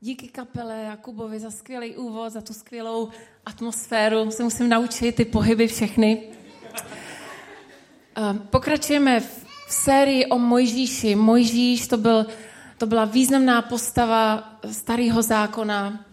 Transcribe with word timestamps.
Díky 0.00 0.28
kapele 0.28 0.82
Jakubovi 0.82 1.40
za 1.40 1.50
skvělý 1.50 1.96
úvod, 1.96 2.32
za 2.32 2.40
tu 2.40 2.52
skvělou 2.52 3.08
atmosféru. 3.46 4.30
Se 4.30 4.42
musím 4.42 4.68
naučit 4.68 5.14
ty 5.14 5.24
pohyby 5.24 5.68
všechny. 5.68 6.22
Pokračujeme 8.50 9.20
v 9.20 9.46
sérii 9.68 10.26
o 10.26 10.38
Mojžíši. 10.38 11.14
Mojžíš 11.14 11.88
to, 11.88 11.96
byl, 11.96 12.26
to 12.78 12.86
byla 12.86 13.04
významná 13.04 13.62
postava 13.62 14.52
starého 14.72 15.22
zákona. 15.22 16.04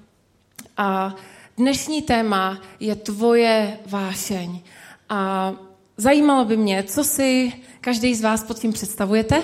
A 0.78 1.16
dnešní 1.58 2.02
téma 2.02 2.62
je 2.80 2.96
tvoje 2.96 3.80
vášeň. 3.86 4.62
A 5.10 5.54
zajímalo 5.98 6.46
by 6.46 6.58
mě, 6.58 6.84
co 6.84 7.04
si 7.04 7.54
každý 7.82 8.16
z 8.16 8.22
vás 8.22 8.44
pod 8.44 8.60
tím 8.60 8.74
představujete. 8.74 9.44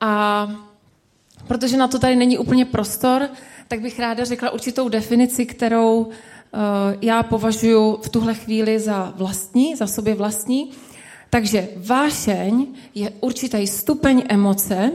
A 0.00 0.65
protože 1.48 1.76
na 1.76 1.88
to 1.88 1.98
tady 1.98 2.16
není 2.16 2.38
úplně 2.38 2.64
prostor, 2.64 3.28
tak 3.68 3.80
bych 3.80 3.98
ráda 3.98 4.24
řekla 4.24 4.50
určitou 4.50 4.88
definici, 4.88 5.46
kterou 5.46 5.98
uh, 6.00 6.10
já 7.00 7.22
považuji 7.22 7.96
v 8.02 8.08
tuhle 8.08 8.34
chvíli 8.34 8.80
za 8.80 9.12
vlastní, 9.16 9.76
za 9.76 9.86
sobě 9.86 10.14
vlastní. 10.14 10.70
Takže 11.30 11.68
vášeň 11.76 12.66
je 12.94 13.12
určitý 13.20 13.66
stupeň 13.66 14.22
emoce, 14.28 14.92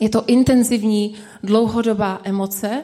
je 0.00 0.08
to 0.08 0.24
intenzivní 0.26 1.14
dlouhodobá 1.42 2.20
emoce. 2.24 2.82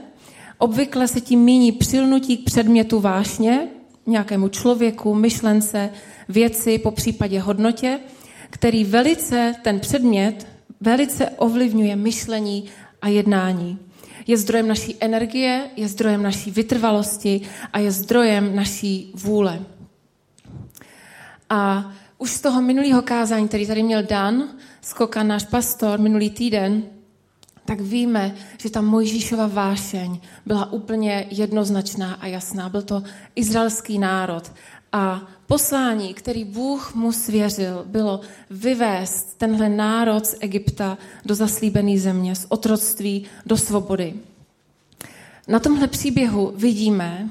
Obvykle 0.59 1.09
se 1.09 1.21
tím 1.21 1.41
míní 1.41 1.73
přilnutí 1.73 2.37
k 2.37 2.45
předmětu 2.45 3.01
vášně, 3.01 3.69
nějakému 4.07 4.49
člověku, 4.49 5.15
myšlence, 5.15 5.91
věci, 6.29 6.79
po 6.79 6.91
případě 6.91 7.41
hodnotě, 7.41 8.01
který 8.51 8.85
velice, 8.85 9.55
ten 9.63 9.81
předmět, 9.81 10.47
velice 10.81 11.31
ovlivňuje 11.31 11.97
myšlení 11.97 12.65
a 13.03 13.09
jednání. 13.09 13.79
Je 14.27 14.37
zdrojem 14.37 14.69
naší 14.69 14.97
energie, 15.01 15.71
je 15.77 15.89
zdrojem 15.89 16.23
naší 16.23 16.51
vytrvalosti 16.51 17.41
a 17.73 17.79
je 17.79 17.91
zdrojem 17.91 18.57
naší 18.57 19.13
vůle. 19.15 19.61
A 21.51 21.93
už 22.19 22.31
z 22.31 22.41
toho 22.41 22.63
minulého 22.63 23.03
kázání, 23.03 23.49
který 23.49 23.67
tady 23.67 23.83
měl 23.83 24.03
Dan, 24.03 24.49
Skokan, 24.81 25.29
náš 25.29 25.45
pastor, 25.45 26.01
minulý 26.01 26.31
týden, 26.31 26.83
tak 27.65 27.81
víme, 27.81 28.35
že 28.59 28.71
ta 28.71 28.81
Mojžíšova 28.81 29.47
vášeň 29.47 30.21
byla 30.47 30.73
úplně 30.73 31.27
jednoznačná 31.31 32.15
a 32.15 32.27
jasná. 32.27 32.69
Byl 32.69 32.83
to 32.83 33.03
izraelský 33.35 33.99
národ. 33.99 34.53
A 34.97 35.23
poslání, 35.47 36.15
který 36.15 36.45
Bůh 36.45 36.95
mu 36.95 37.13
svěřil, 37.13 37.85
bylo 37.87 38.21
vyvést 38.51 39.39
tenhle 39.39 39.69
národ 39.69 40.27
z 40.27 40.37
Egypta 40.41 40.99
do 41.25 41.35
zaslíbené 41.35 41.99
země, 41.99 42.35
z 42.35 42.47
otroctví 42.49 43.25
do 43.47 43.57
svobody. 43.57 44.15
Na 45.49 45.59
tomhle 45.59 45.87
příběhu 45.87 46.53
vidíme, 46.57 47.29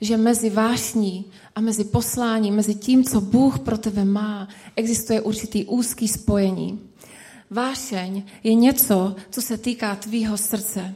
že 0.00 0.16
mezi 0.16 0.50
vášní 0.50 1.24
a 1.54 1.60
mezi 1.60 1.84
posláním, 1.84 2.54
mezi 2.54 2.74
tím, 2.74 3.04
co 3.04 3.20
Bůh 3.20 3.58
pro 3.58 3.78
tebe 3.78 4.04
má, 4.04 4.48
existuje 4.76 5.20
určitý 5.20 5.64
úzký 5.64 6.08
spojení. 6.08 6.80
Vášeň 7.50 8.22
je 8.44 8.54
něco, 8.54 9.16
co 9.30 9.42
se 9.42 9.58
týká 9.58 9.96
tvýho 9.96 10.36
srdce. 10.38 10.94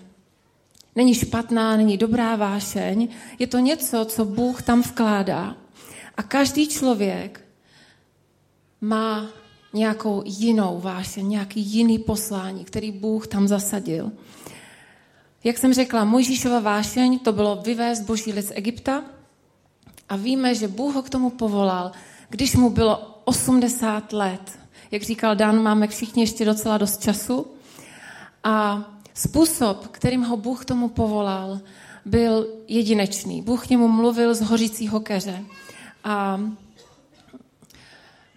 Není 0.97 1.15
špatná, 1.15 1.77
není 1.77 1.97
dobrá 1.97 2.37
vášeň, 2.37 3.09
je 3.39 3.47
to 3.47 3.59
něco, 3.59 4.05
co 4.05 4.25
Bůh 4.25 4.63
tam 4.63 4.83
vkládá. 4.83 5.57
A 6.17 6.23
každý 6.23 6.69
člověk 6.69 7.45
má 8.81 9.27
nějakou 9.73 10.23
jinou 10.27 10.81
vášeň, 10.81 11.29
nějaký 11.29 11.61
jiný 11.61 11.99
poslání, 11.99 12.65
který 12.65 12.93
Bůh 12.93 13.27
tam 13.27 13.49
zasadil. 13.49 14.13
Jak 15.45 15.59
jsem 15.59 15.75
řekla, 15.75 16.05
Mojžíšova 16.05 16.61
vášeň 16.61 17.19
to 17.19 17.33
bylo 17.33 17.57
vyvést 17.57 18.03
boží 18.03 18.33
lid 18.33 18.47
z 18.47 18.53
Egypta 18.55 19.03
a 20.09 20.17
víme, 20.17 20.55
že 20.55 20.69
Bůh 20.69 20.95
ho 20.95 21.03
k 21.03 21.11
tomu 21.11 21.31
povolal, 21.31 21.93
když 22.29 22.57
mu 22.57 22.71
bylo 22.71 23.21
80 23.25 24.13
let. 24.13 24.59
Jak 24.91 25.03
říkal 25.03 25.37
Dan, 25.37 25.63
máme 25.63 25.87
všichni 25.87 26.23
ještě 26.23 26.45
docela 26.45 26.79
dost 26.79 27.03
času. 27.03 27.47
A 28.45 28.85
způsob, 29.15 29.87
kterým 29.87 30.23
ho 30.23 30.37
Bůh 30.37 30.63
k 30.63 30.65
tomu 30.65 30.89
povolal, 30.89 31.61
byl 32.05 32.47
jedinečný. 32.69 33.43
Bůh 33.43 33.67
k 33.67 33.71
němu 33.71 33.89
mluvil 33.89 34.35
z 34.35 34.41
hořícího 34.41 35.01
keře. 35.01 35.45
A 36.05 36.41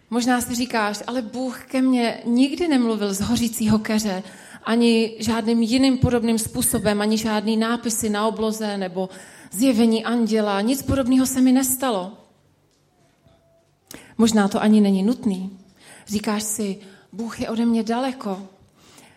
možná 0.09 0.41
si 0.41 0.56
říkáš, 0.56 1.03
ale 1.07 1.22
Bůh 1.22 1.66
ke 1.66 1.81
mně 1.81 2.22
nikdy 2.25 2.68
nemluvil 2.68 3.13
z 3.13 3.22
hořícího 3.22 3.79
keře, 3.79 4.24
ani 4.63 5.16
žádným 5.19 5.62
jiným 5.62 5.97
podobným 5.97 6.40
způsobem, 6.40 7.02
ani 7.02 7.18
žádný 7.18 7.57
nápisy 7.57 8.09
na 8.09 8.28
obloze 8.28 8.78
nebo 8.78 9.09
zjevení 9.52 10.06
anděla. 10.06 10.62
Nic 10.62 10.81
podobného 10.81 11.25
se 11.25 11.41
mi 11.41 11.52
nestalo. 11.52 12.12
Možná 14.18 14.47
to 14.47 14.62
ani 14.62 14.81
není 14.81 15.03
nutný. 15.03 15.59
Říkáš 16.07 16.44
si, 16.44 16.78
Bůh 17.12 17.40
je 17.40 17.50
ode 17.50 17.66
mě 17.66 17.84
daleko. 17.84 18.47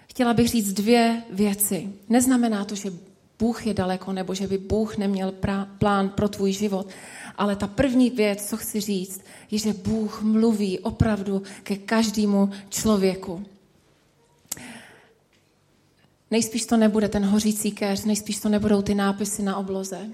Chtěla 0.06 0.34
bych 0.34 0.48
říct 0.48 0.72
dvě 0.72 1.22
věci. 1.30 1.92
Neznamená 2.08 2.64
to, 2.64 2.74
že 2.74 2.92
Bůh 3.38 3.66
je 3.66 3.74
daleko, 3.74 4.12
nebo 4.12 4.34
že 4.34 4.46
by 4.46 4.58
Bůh 4.58 4.96
neměl 4.96 5.32
plán 5.78 6.08
pro 6.08 6.28
tvůj 6.28 6.52
život. 6.52 6.88
Ale 7.36 7.56
ta 7.56 7.66
první 7.66 8.10
věc, 8.10 8.48
co 8.48 8.56
chci 8.56 8.80
říct, 8.80 9.20
je, 9.50 9.58
že 9.58 9.72
Bůh 9.72 10.22
mluví 10.22 10.78
opravdu 10.78 11.42
ke 11.62 11.76
každému 11.76 12.50
člověku. 12.68 13.46
Nejspíš 16.30 16.66
to 16.66 16.76
nebude 16.76 17.08
ten 17.08 17.24
hořící 17.24 17.70
keř, 17.70 18.04
nejspíš 18.04 18.40
to 18.40 18.48
nebudou 18.48 18.82
ty 18.82 18.94
nápisy 18.94 19.42
na 19.42 19.56
obloze. 19.56 20.08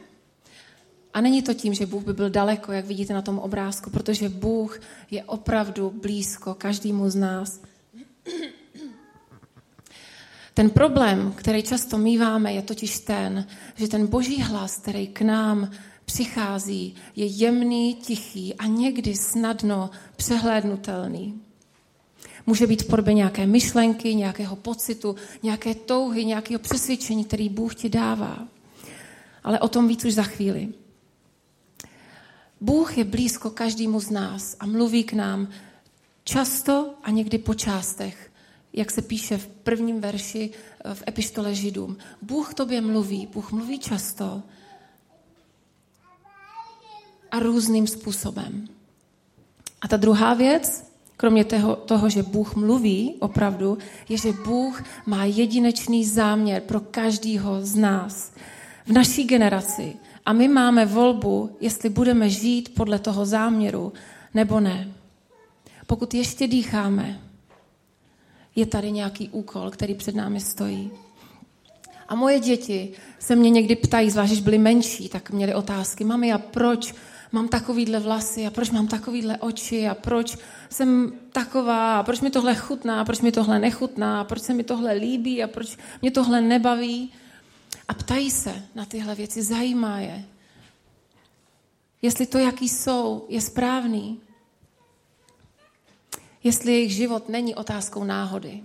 A 1.15 1.21
není 1.21 1.43
to 1.43 1.55
tím, 1.55 1.75
že 1.75 1.87
Bůh 1.87 2.05
by 2.05 2.13
byl 2.13 2.31
daleko, 2.31 2.73
jak 2.73 2.87
vidíte 2.87 3.15
na 3.15 3.23
tom 3.23 3.39
obrázku, 3.39 3.91
protože 3.91 4.29
Bůh 4.29 4.81
je 5.11 5.25
opravdu 5.25 5.91
blízko 5.91 6.55
každému 6.55 7.11
z 7.11 7.17
nás. 7.17 7.61
Ten 10.55 10.71
problém, 10.71 11.33
který 11.33 11.63
často 11.63 11.99
míváme, 11.99 12.53
je 12.53 12.63
totiž 12.63 12.99
ten, 12.99 13.47
že 13.75 13.89
ten 13.89 14.07
boží 14.07 14.43
hlas, 14.43 14.77
který 14.77 15.07
k 15.07 15.21
nám 15.21 15.71
přichází, 16.13 16.95
je 17.17 17.27
jemný, 17.27 17.95
tichý 17.95 18.55
a 18.55 18.67
někdy 18.67 19.17
snadno 19.17 19.91
přehlédnutelný. 20.17 21.41
Může 22.47 22.67
být 22.67 22.83
v 22.83 22.87
podobě 22.87 23.15
nějaké 23.15 23.47
myšlenky, 23.47 24.15
nějakého 24.15 24.57
pocitu, 24.57 25.17
nějaké 25.43 25.75
touhy, 25.75 26.25
nějakého 26.25 26.59
přesvědčení, 26.59 27.25
který 27.25 27.49
Bůh 27.49 27.75
ti 27.75 27.89
dává. 27.89 28.49
Ale 29.45 29.61
o 29.61 29.69
tom 29.69 29.89
víc 29.89 30.05
už 30.05 30.15
za 30.15 30.23
chvíli. 30.23 30.69
Bůh 32.61 32.99
je 32.99 33.05
blízko 33.05 33.51
každému 33.51 34.01
z 34.01 34.11
nás 34.11 34.57
a 34.61 34.67
mluví 34.67 35.05
k 35.05 35.13
nám 35.13 35.49
často 36.25 36.95
a 37.03 37.11
někdy 37.11 37.39
po 37.39 37.55
částech, 37.55 38.31
jak 38.73 38.91
se 38.91 39.03
píše 39.03 39.39
v 39.39 39.47
prvním 39.47 40.01
verši 40.01 40.51
eh, 40.51 40.95
v 40.95 41.03
epištole 41.09 41.55
Židům. 41.55 41.97
Bůh 42.23 42.55
tobě 42.55 42.81
mluví, 42.81 43.29
Bůh 43.33 43.53
mluví 43.53 43.79
často 43.79 44.43
a 47.33 47.39
různým 47.39 47.87
způsobem. 47.87 48.69
A 49.81 49.89
ta 49.89 49.97
druhá 49.97 50.35
věc, 50.35 50.93
kromě 51.17 51.45
toho, 51.45 51.77
toho, 51.77 52.09
že 52.09 52.23
Bůh 52.23 52.57
mluví 52.57 53.15
opravdu, 53.21 53.79
je, 54.09 54.19
že 54.19 54.33
Bůh 54.33 54.83
má 55.07 55.25
jedinečný 55.25 56.05
záměr 56.05 56.63
pro 56.63 56.81
každýho 56.81 57.67
z 57.67 57.75
nás. 57.75 58.33
V 58.87 58.93
naší 58.93 59.25
generaci. 59.25 59.97
A 60.27 60.33
my 60.33 60.49
máme 60.49 60.87
volbu, 60.87 61.57
jestli 61.61 61.89
budeme 61.89 62.31
žít 62.31 62.75
podle 62.75 62.99
toho 62.99 63.27
záměru, 63.27 63.93
nebo 64.35 64.61
ne. 64.61 64.89
Pokud 65.87 66.15
ještě 66.15 66.47
dýcháme, 66.47 67.21
je 68.57 68.67
tady 68.67 68.93
nějaký 68.93 69.29
úkol, 69.29 69.71
který 69.71 69.95
před 69.95 70.15
námi 70.15 70.41
stojí. 70.41 70.91
A 72.09 72.15
moje 72.15 72.41
děti 72.41 72.93
se 73.19 73.37
mě 73.37 73.51
někdy 73.51 73.77
ptají, 73.77 74.11
zvlášť 74.11 74.33
když 74.33 74.45
byly 74.45 74.59
menší, 74.59 75.09
tak 75.09 75.31
měly 75.31 75.55
otázky. 75.55 76.05
Mami, 76.05 76.33
a 76.33 76.39
proč 76.39 76.95
mám 77.33 77.49
takovýhle 77.49 78.01
vlasy 78.01 78.47
a 78.47 78.51
proč 78.51 78.71
mám 78.71 78.89
takovýhle 78.89 79.37
oči 79.37 79.89
a 79.89 79.95
proč 79.95 80.39
jsem 80.71 81.13
taková 81.33 81.99
a 81.99 82.03
proč 82.03 82.21
mi 82.21 82.31
tohle 82.31 82.55
chutná 82.55 83.01
a 83.01 83.05
proč 83.05 83.21
mi 83.21 83.33
tohle 83.33 83.59
nechutná 83.59 84.21
a 84.21 84.25
proč 84.25 84.43
se 84.43 84.55
mi 84.55 84.65
tohle 84.65 84.93
líbí 84.93 85.43
a 85.43 85.49
proč 85.49 85.79
mě 86.03 86.11
tohle 86.11 86.41
nebaví. 86.41 87.13
A 87.89 87.95
ptají 87.95 88.31
se 88.31 88.63
na 88.75 88.85
tyhle 88.85 89.15
věci, 89.15 89.43
zajímá 89.43 90.01
je. 90.01 90.25
Jestli 92.03 92.27
to, 92.27 92.39
jaký 92.39 92.69
jsou, 92.69 93.27
je 93.29 93.41
správný. 93.41 94.21
Jestli 96.45 96.73
jejich 96.73 96.93
život 96.93 97.29
není 97.29 97.55
otázkou 97.55 98.05
náhody. 98.05 98.63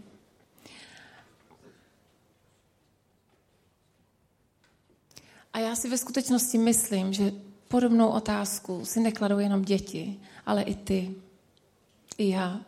A 5.54 5.60
já 5.60 5.76
si 5.76 5.90
ve 5.90 5.98
skutečnosti 5.98 6.58
myslím, 6.58 7.14
že 7.14 7.32
Podobnou 7.68 8.08
otázku 8.08 8.86
si 8.86 9.00
nekladou 9.00 9.40
jenom 9.40 9.62
děti, 9.62 10.20
ale 10.46 10.62
i 10.62 10.76
ty, 10.76 11.16
i 12.18 12.30
já. 12.30 12.62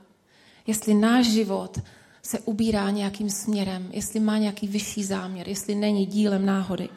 Jestli 0.67 0.93
náš 0.93 1.25
život 1.25 1.79
se 2.21 2.39
ubírá 2.39 2.89
nějakým 2.89 3.29
směrem, 3.29 3.89
jestli 3.91 4.19
má 4.19 4.37
nějaký 4.37 4.67
vyšší 4.67 5.03
záměr, 5.03 5.49
jestli 5.49 5.75
není 5.75 6.05
dílem 6.05 6.45
náhody. 6.45 6.89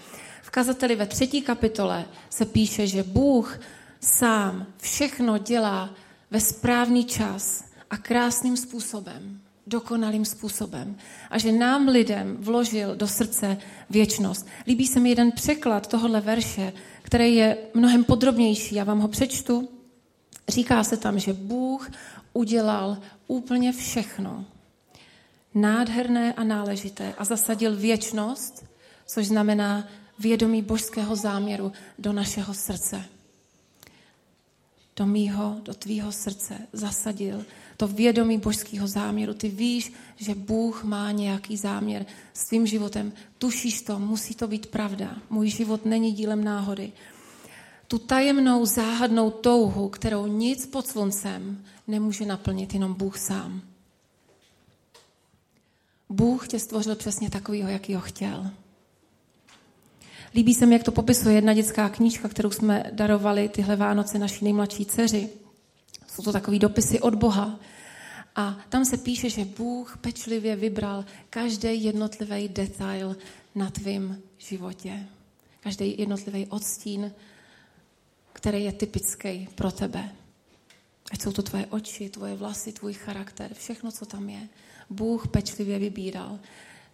V 0.43 0.51
kazateli 0.51 0.97
ve 0.97 1.07
třetí 1.07 1.43
kapitole 1.43 2.05
se 2.31 2.47
píše, 2.47 2.87
že 2.87 3.03
Bůh 3.03 3.61
sám 4.01 4.67
všechno 4.79 5.39
dělá 5.39 5.91
ve 6.31 6.41
správný 6.41 7.05
čas 7.05 7.65
a 7.91 7.97
krásným 7.97 8.57
způsobem, 8.57 9.41
dokonalým 9.67 10.25
způsobem. 10.25 10.97
A 11.31 11.39
že 11.39 11.53
nám 11.53 11.89
lidem 11.89 12.37
vložil 12.41 12.97
do 12.97 13.09
srdce 13.09 13.57
věčnost. 13.91 14.47
Líbí 14.67 14.87
se 14.87 15.01
mi 15.01 15.09
jeden 15.09 15.33
překlad 15.33 15.87
tohohle 15.87 16.21
verše, 16.21 16.73
který 17.13 17.35
je 17.35 17.59
mnohem 17.75 18.05
podrobnější. 18.05 18.75
Já 18.75 18.85
vám 18.85 19.01
ho 19.01 19.09
přečtu. 19.09 19.69
Říká 20.49 20.85
se 20.85 20.97
tam, 20.97 21.19
že 21.19 21.33
Bůh 21.33 21.91
udělal 22.33 22.99
úplně 23.27 23.73
všechno 23.73 24.45
nádherné 25.55 26.33
a 26.33 26.45
náležité 26.45 27.15
a 27.19 27.25
zasadil 27.25 27.77
věčnost, 27.77 28.65
což 29.07 29.27
znamená 29.27 29.89
vědomí 30.19 30.63
božského 30.63 31.17
záměru 31.17 31.73
do 31.99 32.13
našeho 32.13 32.55
srdce. 32.55 33.05
Do 34.97 35.07
mýho, 35.07 35.57
do 35.63 35.75
tvýho 35.75 36.13
srdce 36.13 36.59
zasadil 36.73 37.45
to 37.83 37.89
vědomí 37.89 38.39
božského 38.39 38.87
záměru. 38.87 39.35
Ty 39.35 39.49
víš, 39.49 39.93
že 40.17 40.35
Bůh 40.35 40.85
má 40.85 41.11
nějaký 41.11 41.57
záměr 41.57 42.07
s 42.35 42.45
tvým 42.45 42.67
životem. 42.67 43.13
Tušíš 43.39 43.83
to, 43.83 43.99
musí 43.99 44.35
to 44.35 44.49
být 44.49 44.67
pravda. 44.67 45.17
Můj 45.31 45.49
život 45.49 45.87
není 45.87 46.13
dílem 46.13 46.45
náhody. 46.45 46.93
Tu 47.89 47.99
tajemnou, 47.99 48.67
záhadnou 48.67 49.31
touhu, 49.31 49.89
kterou 49.89 50.27
nic 50.27 50.67
pod 50.67 50.87
sluncem 50.87 51.65
nemůže 51.89 52.27
naplnit, 52.27 52.75
jenom 52.75 52.95
Bůh 52.95 53.19
sám. 53.19 53.63
Bůh 56.09 56.49
tě 56.49 56.59
stvořil 56.59 56.97
přesně 56.97 57.31
takovýho, 57.31 57.69
jaký 57.69 57.95
ho 57.95 58.01
chtěl. 58.01 58.51
Líbí 60.35 60.55
se 60.55 60.67
mi, 60.67 60.75
jak 60.75 60.85
to 60.85 60.93
popisuje 60.93 61.35
jedna 61.35 61.55
dětská 61.55 61.89
knížka, 61.89 62.29
kterou 62.29 62.51
jsme 62.51 62.85
darovali 62.93 63.49
tyhle 63.49 63.77
Vánoce 63.77 64.19
naší 64.19 64.45
nejmladší 64.45 64.85
dceři. 64.85 65.42
Jsou 66.15 66.23
to 66.23 66.33
takové 66.33 66.59
dopisy 66.59 67.01
od 67.01 67.15
Boha. 67.15 67.61
A 68.37 68.59
tam 68.69 68.85
se 68.85 68.97
píše, 68.97 69.31
že 69.31 69.45
Bůh 69.45 69.99
pečlivě 70.01 70.57
vybral 70.57 71.05
každý 71.31 71.85
jednotlivý 71.85 72.49
detail 72.49 73.17
na 73.55 73.71
tvém 73.71 74.23
životě. 74.39 75.07
Každý 75.61 75.99
jednotlivý 75.99 76.47
odstín, 76.47 77.13
který 78.33 78.65
je 78.65 78.73
typický 78.73 79.49
pro 79.55 79.73
tebe. 79.73 80.13
Ať 81.13 81.23
jsou 81.23 81.33
to 81.33 81.43
tvoje 81.43 81.67
oči, 81.67 82.09
tvoje 82.09 82.35
vlasy, 82.35 82.73
tvůj 82.73 82.93
charakter, 82.93 83.55
všechno, 83.55 83.93
co 83.93 84.07
tam 84.07 84.29
je. 84.29 84.49
Bůh 84.91 85.29
pečlivě 85.29 85.79
vybíral. 85.79 86.39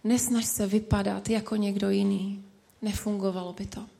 Nesnaž 0.03 0.45
se 0.45 0.67
vypadat 0.67 1.29
jako 1.29 1.55
někdo 1.55 1.89
jiný. 1.89 2.43
Nefungovalo 2.81 3.53
by 3.53 3.65
to. 3.65 3.98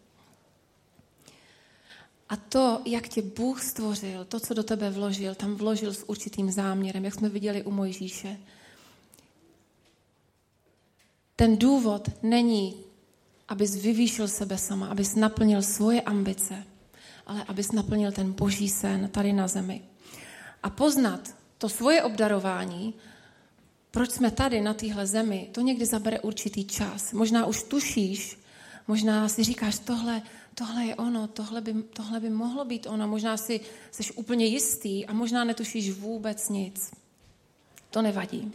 A 2.29 2.35
to, 2.35 2.81
jak 2.85 3.07
tě 3.07 3.21
Bůh 3.21 3.63
stvořil, 3.63 4.25
to, 4.25 4.39
co 4.39 4.53
do 4.53 4.63
tebe 4.63 4.89
vložil, 4.89 5.35
tam 5.35 5.55
vložil 5.55 5.93
s 5.93 6.09
určitým 6.09 6.51
záměrem, 6.51 7.05
jak 7.05 7.13
jsme 7.13 7.29
viděli 7.29 7.63
u 7.63 7.71
Mojžíše. 7.71 8.37
Ten 11.35 11.57
důvod 11.57 12.09
není, 12.23 12.75
abys 13.47 13.75
vyvýšil 13.75 14.27
sebe 14.27 14.57
sama, 14.57 14.87
abys 14.87 15.15
naplnil 15.15 15.61
svoje 15.61 16.01
ambice, 16.01 16.63
ale 17.25 17.43
abys 17.43 17.71
naplnil 17.71 18.11
ten 18.11 18.31
boží 18.31 18.69
sen 18.69 19.09
tady 19.09 19.33
na 19.33 19.47
zemi. 19.47 19.81
A 20.63 20.69
poznat 20.69 21.35
to 21.57 21.69
svoje 21.69 22.03
obdarování 22.03 22.93
proč 23.91 24.11
jsme 24.11 24.31
tady 24.31 24.61
na 24.61 24.73
téhle 24.73 25.07
zemi, 25.07 25.49
to 25.51 25.61
někdy 25.61 25.85
zabere 25.85 26.19
určitý 26.19 26.65
čas. 26.65 27.13
Možná 27.13 27.45
už 27.45 27.63
tušíš, 27.63 28.37
možná 28.89 29.29
si 29.29 29.43
říkáš, 29.43 29.79
tohle, 29.79 30.21
tohle 30.55 30.85
je 30.85 30.95
ono, 30.95 31.27
tohle 31.27 31.61
by, 31.61 31.73
tohle 31.73 32.19
by 32.19 32.29
mohlo 32.29 32.65
být 32.65 32.87
ono, 32.89 33.07
možná 33.07 33.37
si 33.37 33.61
jsi 33.91 34.13
úplně 34.13 34.45
jistý 34.45 35.05
a 35.05 35.13
možná 35.13 35.43
netušíš 35.43 35.91
vůbec 35.91 36.49
nic. 36.49 36.91
To 37.89 38.01
nevadí. 38.01 38.51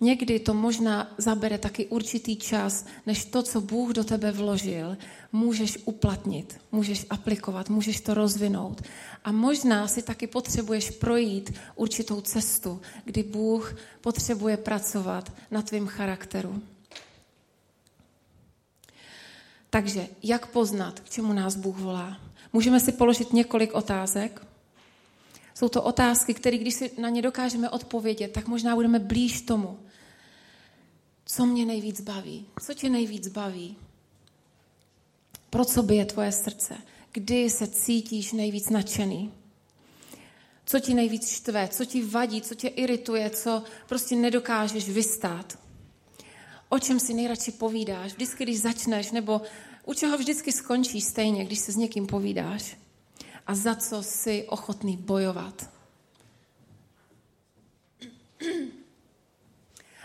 Někdy 0.00 0.40
to 0.40 0.54
možná 0.54 1.14
zabere 1.18 1.58
taky 1.58 1.86
určitý 1.86 2.36
čas, 2.36 2.86
než 3.06 3.24
to, 3.24 3.42
co 3.42 3.60
Bůh 3.60 3.92
do 3.92 4.04
tebe 4.04 4.32
vložil, 4.32 4.96
můžeš 5.32 5.78
uplatnit, 5.84 6.60
můžeš 6.72 7.06
aplikovat, 7.10 7.68
můžeš 7.68 8.00
to 8.00 8.14
rozvinout. 8.14 8.82
A 9.24 9.32
možná 9.32 9.88
si 9.88 10.02
taky 10.02 10.26
potřebuješ 10.26 10.90
projít 10.90 11.52
určitou 11.74 12.20
cestu, 12.20 12.80
kdy 13.04 13.22
Bůh 13.22 13.76
potřebuje 14.00 14.56
pracovat 14.56 15.32
na 15.50 15.62
tvém 15.62 15.86
charakteru. 15.86 16.62
Takže 19.70 20.08
jak 20.22 20.46
poznat, 20.46 21.00
k 21.00 21.10
čemu 21.10 21.32
nás 21.32 21.56
Bůh 21.56 21.78
volá? 21.78 22.20
Můžeme 22.52 22.80
si 22.80 22.92
položit 22.92 23.32
několik 23.32 23.74
otázek. 23.74 24.46
Jsou 25.54 25.68
to 25.68 25.82
otázky, 25.82 26.34
které, 26.34 26.58
když 26.58 26.74
si 26.74 26.90
na 27.00 27.08
ně 27.08 27.22
dokážeme 27.22 27.70
odpovědět, 27.70 28.32
tak 28.32 28.48
možná 28.48 28.74
budeme 28.74 28.98
blíž 28.98 29.40
tomu, 29.40 29.78
co 31.24 31.46
mě 31.46 31.66
nejvíc 31.66 32.00
baví, 32.00 32.46
co 32.62 32.74
tě 32.74 32.88
nejvíc 32.88 33.28
baví, 33.28 33.76
pro 35.50 35.64
co 35.64 35.82
by 35.82 35.96
je 35.96 36.04
tvoje 36.04 36.32
srdce, 36.32 36.76
kdy 37.12 37.50
se 37.50 37.66
cítíš 37.66 38.32
nejvíc 38.32 38.70
nadšený, 38.70 39.32
co 40.66 40.80
ti 40.80 40.94
nejvíc 40.94 41.28
štve, 41.28 41.68
co 41.68 41.84
ti 41.84 42.04
vadí, 42.04 42.42
co 42.42 42.54
tě 42.54 42.68
irituje, 42.68 43.30
co 43.30 43.62
prostě 43.88 44.16
nedokážeš 44.16 44.88
vystát. 44.88 45.58
O 46.68 46.78
čem 46.78 47.00
si 47.00 47.14
nejradši 47.14 47.52
povídáš, 47.52 48.12
vždycky, 48.12 48.44
když 48.44 48.60
začneš, 48.60 49.10
nebo 49.10 49.40
u 49.84 49.94
čeho 49.94 50.18
vždycky 50.18 50.52
skončíš 50.52 51.04
stejně, 51.04 51.44
když 51.44 51.58
se 51.58 51.72
s 51.72 51.76
někým 51.76 52.06
povídáš. 52.06 52.76
A 53.46 53.54
za 53.54 53.74
co 53.74 54.02
jsi 54.02 54.44
ochotný 54.48 54.96
bojovat. 54.96 55.70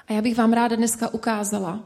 A 0.08 0.14
já 0.14 0.22
bych 0.22 0.38
vám 0.38 0.54
ráda 0.54 0.76
dneska 0.76 1.14
ukázala, 1.14 1.84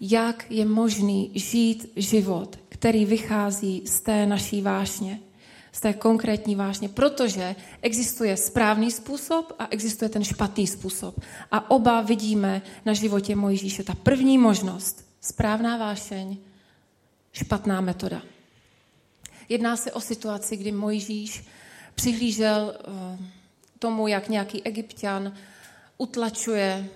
jak 0.00 0.50
je 0.50 0.64
možný 0.64 1.30
žít 1.34 1.92
život, 1.96 2.58
který 2.68 3.04
vychází 3.04 3.82
z 3.86 4.00
té 4.00 4.26
naší 4.26 4.62
vášně, 4.62 5.20
z 5.72 5.80
té 5.80 5.92
konkrétní 5.92 6.56
vášně, 6.56 6.88
protože 6.88 7.56
existuje 7.82 8.36
správný 8.36 8.90
způsob 8.90 9.52
a 9.58 9.66
existuje 9.70 10.08
ten 10.08 10.24
špatný 10.24 10.66
způsob. 10.66 11.20
A 11.50 11.70
oba 11.70 12.00
vidíme 12.00 12.62
na 12.84 12.92
životě 12.92 13.36
Mojžíše. 13.36 13.84
Ta 13.84 13.94
první 13.94 14.38
možnost, 14.38 15.04
správná 15.20 15.76
vášeň, 15.76 16.36
špatná 17.32 17.80
metoda. 17.80 18.22
Jedná 19.48 19.76
se 19.76 19.92
o 19.92 20.00
situaci, 20.00 20.56
kdy 20.56 20.72
Mojžíš 20.72 21.44
přihlížel 21.94 22.74
eh, 22.78 23.18
tomu, 23.78 24.08
jak 24.08 24.28
nějaký 24.28 24.62
egyptian 24.62 25.32
utlačuje 25.98 26.88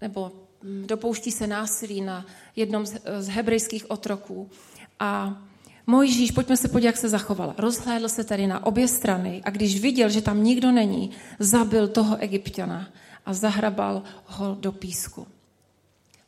nebo 0.00 0.32
mm, 0.62 0.86
dopouští 0.86 1.32
se 1.32 1.46
násilí 1.46 2.00
na 2.00 2.26
jednom 2.56 2.86
z 3.18 3.28
hebrejských 3.28 3.90
otroků. 3.90 4.50
A 4.98 5.42
Mojžíš, 5.86 6.30
pojďme 6.30 6.56
se 6.56 6.68
podívat, 6.68 6.86
jak 6.86 6.96
se 6.96 7.08
zachoval. 7.08 7.54
Rozhlédl 7.58 8.08
se 8.08 8.24
tedy 8.24 8.46
na 8.46 8.66
obě 8.66 8.88
strany 8.88 9.42
a 9.44 9.50
když 9.50 9.80
viděl, 9.80 10.10
že 10.10 10.20
tam 10.20 10.44
nikdo 10.44 10.72
není, 10.72 11.10
zabil 11.38 11.88
toho 11.88 12.16
egyptiana 12.16 12.90
a 13.26 13.34
zahrabal 13.34 14.02
ho 14.26 14.56
do 14.60 14.72
písku. 14.72 15.26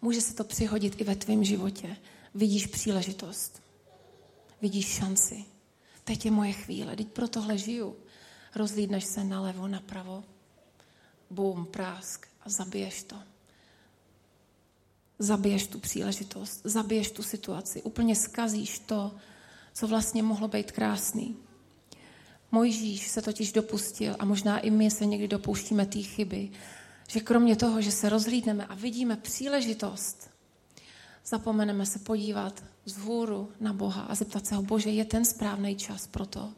Může 0.02 0.20
se 0.20 0.34
to 0.34 0.44
přihodit 0.44 1.00
i 1.00 1.04
ve 1.04 1.16
tvém 1.16 1.44
životě. 1.44 1.96
Vidíš 2.34 2.66
příležitost. 2.66 3.62
Vidíš 4.62 4.86
šanci. 4.86 5.44
Teď 6.04 6.24
je 6.24 6.30
moje 6.30 6.52
chvíle, 6.52 6.96
teď 6.96 7.08
pro 7.08 7.28
tohle 7.28 7.58
žiju. 7.58 7.96
Rozlídneš 8.56 9.04
se 9.04 9.24
nalevo, 9.24 9.68
napravo. 9.68 10.24
Bum, 11.30 11.66
prásk 11.66 12.26
a 12.44 12.50
zabiješ 12.50 13.02
to 13.02 13.16
zabiješ 15.18 15.66
tu 15.66 15.78
příležitost, 15.78 16.60
zabiješ 16.64 17.10
tu 17.10 17.22
situaci, 17.22 17.82
úplně 17.82 18.16
skazíš 18.16 18.78
to, 18.78 19.14
co 19.76 19.86
vlastně 19.86 20.22
mohlo 20.22 20.48
být 20.48 20.72
krásný. 20.72 21.36
Mojžíš 22.52 23.08
se 23.08 23.22
totiž 23.22 23.52
dopustil, 23.52 24.16
a 24.18 24.24
možná 24.24 24.58
i 24.58 24.70
my 24.70 24.90
se 24.90 25.06
někdy 25.06 25.28
dopouštíme 25.28 25.86
té 25.86 25.98
chyby, 25.98 26.50
že 27.08 27.20
kromě 27.20 27.56
toho, 27.56 27.82
že 27.82 27.90
se 27.90 28.08
rozhlídneme 28.08 28.66
a 28.66 28.74
vidíme 28.74 29.16
příležitost, 29.16 30.30
zapomeneme 31.26 31.86
se 31.86 31.98
podívat 31.98 32.64
vzhůru 32.84 33.48
na 33.60 33.72
Boha 33.72 34.02
a 34.02 34.14
zeptat 34.14 34.46
se 34.46 34.54
ho, 34.54 34.62
Bože, 34.62 34.90
je 34.90 35.04
ten 35.04 35.24
správný 35.24 35.76
čas 35.76 36.06
pro 36.06 36.26
to? 36.26 36.52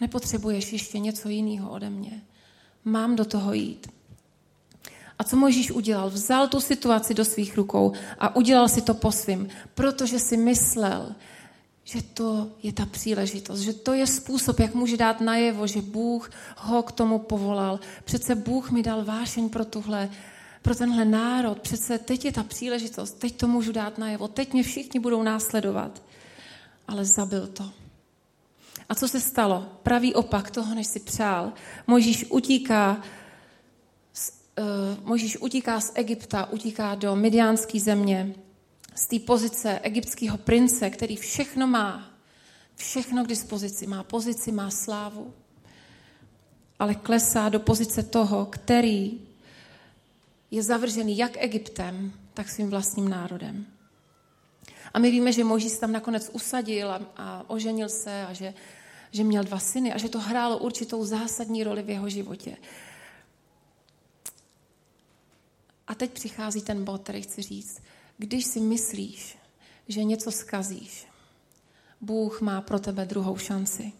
Nepotřebuješ 0.00 0.72
ještě 0.72 0.98
něco 0.98 1.28
jiného 1.28 1.70
ode 1.70 1.90
mě? 1.90 2.22
Mám 2.84 3.16
do 3.16 3.24
toho 3.24 3.52
jít. 3.52 3.86
A 5.18 5.24
co 5.24 5.36
Mojžíš 5.36 5.70
udělal? 5.70 6.10
Vzal 6.10 6.48
tu 6.48 6.60
situaci 6.60 7.14
do 7.14 7.24
svých 7.24 7.56
rukou 7.56 7.92
a 8.18 8.36
udělal 8.36 8.68
si 8.68 8.82
to 8.82 8.94
po 8.94 9.12
svým, 9.12 9.48
protože 9.74 10.18
si 10.18 10.36
myslel, 10.36 11.14
že 11.86 12.02
to 12.02 12.50
je 12.62 12.72
ta 12.72 12.86
příležitost, 12.86 13.60
že 13.60 13.72
to 13.72 13.92
je 13.92 14.06
způsob, 14.06 14.60
jak 14.60 14.74
může 14.74 14.96
dát 14.96 15.20
najevo, 15.20 15.66
že 15.66 15.82
Bůh 15.82 16.30
ho 16.56 16.82
k 16.82 16.92
tomu 16.92 17.18
povolal. 17.18 17.80
Přece 18.04 18.34
Bůh 18.34 18.70
mi 18.70 18.82
dal 18.82 19.04
vášeň 19.04 19.48
pro 19.48 19.64
tuhle, 19.64 20.10
pro 20.62 20.74
tenhle 20.74 21.04
národ. 21.04 21.60
Přece 21.60 21.98
teď 21.98 22.24
je 22.24 22.32
ta 22.32 22.42
příležitost, 22.42 23.12
teď 23.18 23.36
to 23.36 23.48
můžu 23.48 23.72
dát 23.72 23.98
najevo, 23.98 24.28
teď 24.28 24.52
mě 24.52 24.62
všichni 24.62 25.00
budou 25.00 25.22
následovat. 25.22 26.02
Ale 26.88 27.04
zabil 27.04 27.46
to. 27.46 27.70
A 28.88 28.94
co 28.94 29.08
se 29.08 29.20
stalo? 29.20 29.66
Pravý 29.82 30.14
opak 30.14 30.50
toho, 30.50 30.74
než 30.74 30.86
si 30.86 31.00
přál. 31.00 31.52
Možíš 31.86 32.26
utíká 32.30 33.02
z, 34.12 34.32
uh, 34.58 35.04
Možíš 35.08 35.36
utíká 35.40 35.80
z 35.80 35.92
Egypta, 35.94 36.52
utíká 36.52 36.94
do 36.94 37.16
Midiánské 37.16 37.80
země, 37.80 38.34
z 38.96 39.06
té 39.06 39.18
pozice 39.18 39.78
egyptského 39.78 40.38
prince, 40.38 40.90
který 40.90 41.16
všechno 41.16 41.66
má, 41.66 42.10
všechno 42.76 43.24
k 43.24 43.28
dispozici, 43.28 43.86
má 43.86 44.02
pozici, 44.02 44.52
má 44.52 44.70
slávu, 44.70 45.34
ale 46.78 46.94
klesá 46.94 47.48
do 47.48 47.60
pozice 47.60 48.02
toho, 48.02 48.46
který 48.46 49.20
je 50.50 50.62
zavržený 50.62 51.18
jak 51.18 51.32
Egyptem, 51.36 52.12
tak 52.34 52.48
svým 52.48 52.70
vlastním 52.70 53.08
národem. 53.08 53.66
A 54.94 54.98
my 54.98 55.10
víme, 55.10 55.32
že 55.32 55.44
Moží 55.44 55.70
se 55.70 55.80
tam 55.80 55.92
nakonec 55.92 56.30
usadil 56.32 56.90
a, 56.90 57.00
a 57.16 57.44
oženil 57.46 57.88
se 57.88 58.26
a 58.26 58.32
že, 58.32 58.54
že 59.12 59.24
měl 59.24 59.44
dva 59.44 59.58
syny 59.58 59.92
a 59.92 59.98
že 59.98 60.08
to 60.08 60.20
hrálo 60.20 60.58
určitou 60.58 61.04
zásadní 61.04 61.64
roli 61.64 61.82
v 61.82 61.90
jeho 61.90 62.08
životě. 62.08 62.56
A 65.86 65.94
teď 65.94 66.10
přichází 66.10 66.62
ten 66.62 66.84
bod, 66.84 67.02
který 67.02 67.22
chci 67.22 67.42
říct. 67.42 67.80
Když 68.18 68.44
si 68.44 68.60
myslíš, 68.60 69.38
že 69.88 70.04
něco 70.04 70.32
skazíš, 70.32 71.06
Bůh 72.00 72.40
má 72.40 72.60
pro 72.60 72.78
tebe 72.78 73.04
druhou 73.04 73.36
šanci. 73.36 73.92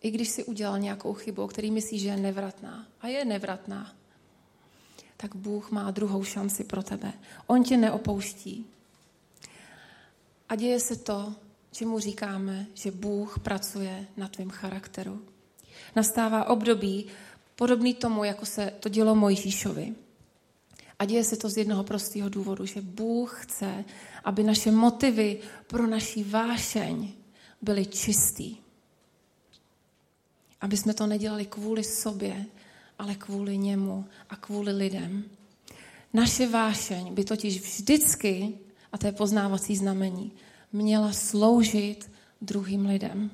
I 0.00 0.10
když 0.10 0.28
si 0.28 0.44
udělal 0.44 0.78
nějakou 0.78 1.14
chybu, 1.14 1.46
který 1.46 1.70
myslíš, 1.70 2.02
že 2.02 2.08
je 2.08 2.16
nevratná, 2.16 2.86
a 3.00 3.08
je 3.08 3.24
nevratná, 3.24 3.94
tak 5.16 5.36
Bůh 5.36 5.70
má 5.70 5.90
druhou 5.90 6.24
šanci 6.24 6.64
pro 6.64 6.82
tebe. 6.82 7.12
On 7.46 7.64
tě 7.64 7.76
neopouští. 7.76 8.66
A 10.48 10.54
děje 10.54 10.80
se 10.80 10.96
to, 10.96 11.34
čemu 11.72 11.98
říkáme, 11.98 12.66
že 12.74 12.90
Bůh 12.90 13.38
pracuje 13.38 14.06
na 14.16 14.28
tvém 14.28 14.50
charakteru. 14.50 15.22
Nastává 15.96 16.44
období 16.44 17.06
podobný 17.56 17.94
tomu, 17.94 18.24
jako 18.24 18.46
se 18.46 18.72
to 18.80 18.88
dělo 18.88 19.14
Mojžíšovi. 19.14 19.94
A 21.02 21.04
děje 21.04 21.24
se 21.24 21.36
to 21.36 21.48
z 21.48 21.56
jednoho 21.56 21.84
prostého 21.84 22.28
důvodu, 22.28 22.66
že 22.66 22.80
Bůh 22.80 23.44
chce, 23.44 23.84
aby 24.24 24.42
naše 24.42 24.70
motivy 24.70 25.38
pro 25.66 25.86
naší 25.86 26.24
vášeň 26.24 27.12
byly 27.62 27.86
čistý. 27.86 28.56
Aby 30.60 30.76
jsme 30.76 30.94
to 30.94 31.06
nedělali 31.06 31.46
kvůli 31.46 31.84
sobě, 31.84 32.46
ale 32.98 33.14
kvůli 33.14 33.58
němu 33.58 34.04
a 34.30 34.36
kvůli 34.36 34.72
lidem. 34.72 35.24
Naše 36.12 36.48
vášeň 36.48 37.14
by 37.14 37.24
totiž 37.24 37.60
vždycky, 37.60 38.58
a 38.92 38.98
to 38.98 39.06
je 39.06 39.12
poznávací 39.12 39.76
znamení, 39.76 40.32
měla 40.72 41.12
sloužit 41.12 42.10
druhým 42.40 42.86
lidem. 42.86 43.30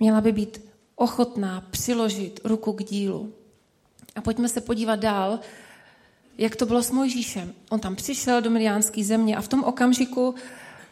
Měla 0.00 0.20
by 0.20 0.32
být 0.32 0.60
ochotná 0.94 1.60
přiložit 1.60 2.40
ruku 2.44 2.72
k 2.72 2.84
dílu. 2.84 3.34
A 4.14 4.20
pojďme 4.20 4.48
se 4.48 4.60
podívat 4.60 4.96
dál, 4.96 5.40
jak 6.38 6.56
to 6.56 6.66
bylo 6.66 6.82
s 6.82 6.90
Mojžíšem. 6.90 7.54
On 7.70 7.80
tam 7.80 7.96
přišel 7.96 8.42
do 8.42 8.50
Midiánské 8.50 9.04
země 9.04 9.36
a 9.36 9.40
v 9.40 9.48
tom 9.48 9.64
okamžiku, 9.64 10.34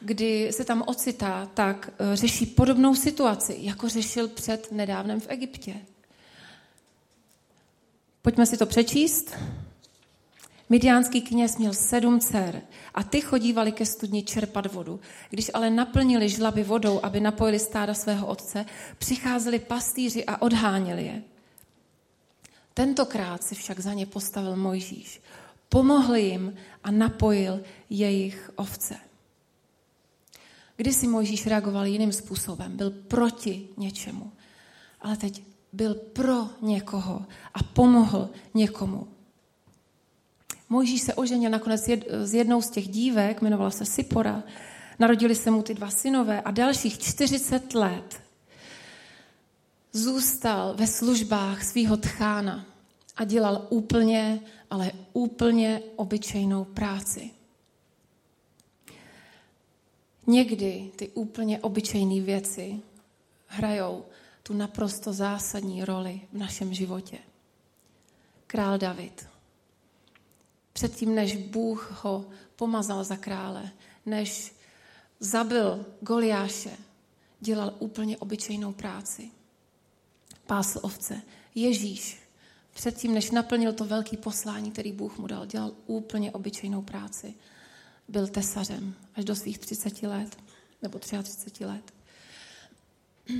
kdy 0.01 0.53
se 0.53 0.65
tam 0.65 0.83
ocitá, 0.87 1.51
tak 1.55 1.91
eh, 1.99 2.17
řeší 2.17 2.47
podobnou 2.47 2.95
situaci, 2.95 3.57
jako 3.59 3.89
řešil 3.89 4.29
před 4.29 4.73
nedávnem 4.73 5.21
v 5.21 5.27
Egyptě. 5.29 5.77
Pojďme 8.23 8.47
si 8.47 8.57
to 8.57 8.67
přečíst. 8.67 9.37
Midiánský 10.69 11.21
kněz 11.21 11.59
měl 11.59 11.73
sedm 11.73 12.21
dcer 12.21 12.63
a 12.95 13.03
ty 13.03 13.21
chodívali 13.21 13.73
ke 13.73 13.87
studni 13.87 14.23
čerpat 14.23 14.73
vodu. 14.73 15.01
Když 15.31 15.51
ale 15.55 15.71
naplnili 15.71 16.29
žlaby 16.29 16.63
vodou, 16.63 17.01
aby 17.03 17.21
napojili 17.21 17.59
stáda 17.59 17.95
svého 17.95 18.27
otce, 18.27 18.67
přicházeli 18.99 19.59
pastýři 19.59 20.25
a 20.25 20.43
odháněli 20.43 21.05
je. 21.05 21.23
Tentokrát 22.75 23.45
si 23.45 23.55
však 23.55 23.81
za 23.81 23.93
ně 23.93 24.07
postavil 24.07 24.57
Mojžíš. 24.57 25.21
Pomohl 25.69 26.15
jim 26.17 26.55
a 26.85 26.91
napojil 26.91 27.63
jejich 27.91 28.51
ovce. 28.57 28.97
Když 30.77 30.97
si 30.97 31.07
Mojžíš 31.07 31.47
reagoval 31.47 31.87
jiným 31.87 32.13
způsobem, 32.13 32.77
byl 32.77 32.91
proti 32.91 33.69
něčemu, 33.77 34.33
ale 35.01 35.17
teď 35.17 35.43
byl 35.73 35.95
pro 35.95 36.49
někoho 36.63 37.27
a 37.55 37.63
pomohl 37.63 38.31
někomu. 38.55 39.09
Mojžíš 40.69 41.03
se 41.03 41.15
oženil 41.15 41.51
nakonec 41.51 41.89
s 42.09 42.35
jednou 42.35 42.63
z 42.63 42.71
těch 42.71 42.89
dívek, 42.89 43.41
jmenovala 43.41 43.71
se 43.71 43.85
Sipora. 43.85 44.43
Narodili 44.99 45.35
se 45.35 45.51
mu 45.51 45.63
ty 45.63 45.75
dva 45.75 45.91
synové 45.91 46.41
a 46.41 46.51
dalších 46.51 46.99
40 46.99 47.75
let 47.75 48.23
zůstal 49.93 50.75
ve 50.75 50.87
službách 50.87 51.65
svého 51.65 51.97
tchána 51.97 52.67
a 53.17 53.25
dělal 53.25 53.67
úplně, 53.71 54.41
ale 54.71 54.93
úplně 55.13 55.83
obyčejnou 55.97 56.65
práci. 56.65 57.31
Někdy 60.27 60.91
ty 60.97 61.09
úplně 61.09 61.59
obyčejné 61.59 62.21
věci 62.21 62.81
hrajou 63.47 64.05
tu 64.43 64.55
naprosto 64.55 65.13
zásadní 65.13 65.85
roli 65.85 66.21
v 66.33 66.39
našem 66.39 66.75
životě. 66.75 67.19
Král 68.47 68.79
David. 68.79 69.29
Předtím, 70.73 71.15
než 71.15 71.37
Bůh 71.37 72.05
ho 72.05 72.25
pomazal 72.57 73.05
za 73.05 73.17
krále, 73.17 73.71
než 74.07 74.55
zabil 75.21 75.87
Goliáše, 76.01 76.77
dělal 77.41 77.75
úplně 77.79 78.19
obyčejnou 78.19 78.73
práci. 78.73 79.31
Pásl 80.51 80.79
ovce. 80.83 81.23
Ježíš, 81.55 82.19
předtím, 82.75 83.15
než 83.15 83.31
naplnil 83.31 83.73
to 83.73 83.85
velké 83.85 84.17
poslání, 84.17 84.71
který 84.71 84.93
Bůh 84.93 85.19
mu 85.19 85.27
dal, 85.27 85.47
dělal 85.47 85.73
úplně 85.87 86.33
obyčejnou 86.33 86.83
práci. 86.83 87.35
Byl 88.09 88.29
tesařem 88.29 88.95
až 89.15 89.25
do 89.25 89.37
svých 89.37 89.59
30 89.59 90.03
let, 90.03 90.37
nebo 90.83 90.99
33 90.99 91.65
let. 91.65 91.95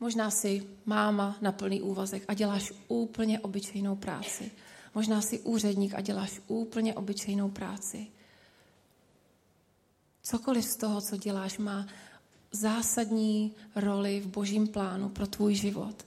Možná 0.00 0.30
si 0.30 0.66
máma 0.86 1.36
na 1.40 1.52
plný 1.52 1.82
úvazek 1.82 2.24
a 2.28 2.34
děláš 2.34 2.72
úplně 2.88 3.40
obyčejnou 3.40 3.96
práci. 3.96 4.50
Možná 4.94 5.20
si 5.20 5.40
úředník 5.40 5.94
a 5.94 6.00
děláš 6.00 6.40
úplně 6.46 6.94
obyčejnou 6.94 7.50
práci. 7.50 8.06
Cokoliv 10.22 10.64
z 10.64 10.76
toho, 10.76 11.00
co 11.00 11.16
děláš, 11.16 11.58
má 11.58 11.86
zásadní 12.52 13.54
roli 13.74 14.20
v 14.20 14.26
božím 14.26 14.68
plánu 14.68 15.08
pro 15.08 15.26
tvůj 15.26 15.54
život. 15.54 16.06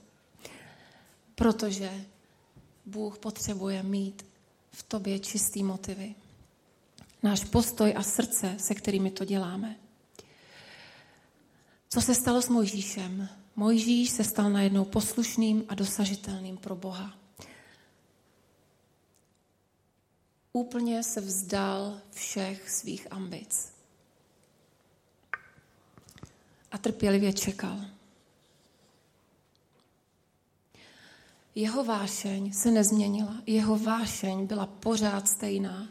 Protože 1.40 2.04
Bůh 2.86 3.18
potřebuje 3.18 3.82
mít 3.82 4.26
v 4.72 4.82
tobě 4.82 5.18
čistý 5.18 5.62
motivy. 5.62 6.14
Náš 7.22 7.44
postoj 7.44 7.94
a 7.96 8.02
srdce, 8.02 8.56
se 8.58 8.74
kterými 8.74 9.10
to 9.10 9.24
děláme. 9.24 9.76
Co 11.88 12.00
se 12.00 12.14
stalo 12.14 12.42
s 12.42 12.48
Mojžíšem? 12.48 13.28
Mojžíš 13.56 14.10
se 14.10 14.24
stal 14.24 14.50
najednou 14.50 14.84
poslušným 14.84 15.64
a 15.68 15.74
dosažitelným 15.74 16.56
pro 16.56 16.76
Boha. 16.76 17.14
Úplně 20.52 21.02
se 21.02 21.20
vzdal 21.20 22.00
všech 22.10 22.70
svých 22.70 23.12
ambic. 23.12 23.72
A 26.72 26.78
trpělivě 26.78 27.32
čekal. 27.32 27.80
Jeho 31.60 31.84
vášeň 31.84 32.52
se 32.52 32.70
nezměnila. 32.70 33.34
Jeho 33.46 33.78
vášeň 33.78 34.46
byla 34.46 34.66
pořád 34.66 35.28
stejná. 35.28 35.88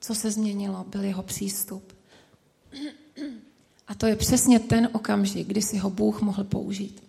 Co 0.00 0.14
se 0.14 0.30
změnilo, 0.30 0.84
byl 0.88 1.04
jeho 1.04 1.22
přístup. 1.22 1.92
A 3.88 3.94
to 3.94 4.06
je 4.06 4.16
přesně 4.16 4.58
ten 4.58 4.88
okamžik, 4.92 5.46
kdy 5.46 5.62
si 5.62 5.78
ho 5.78 5.90
Bůh 5.90 6.22
mohl 6.22 6.44
použít. 6.44 7.02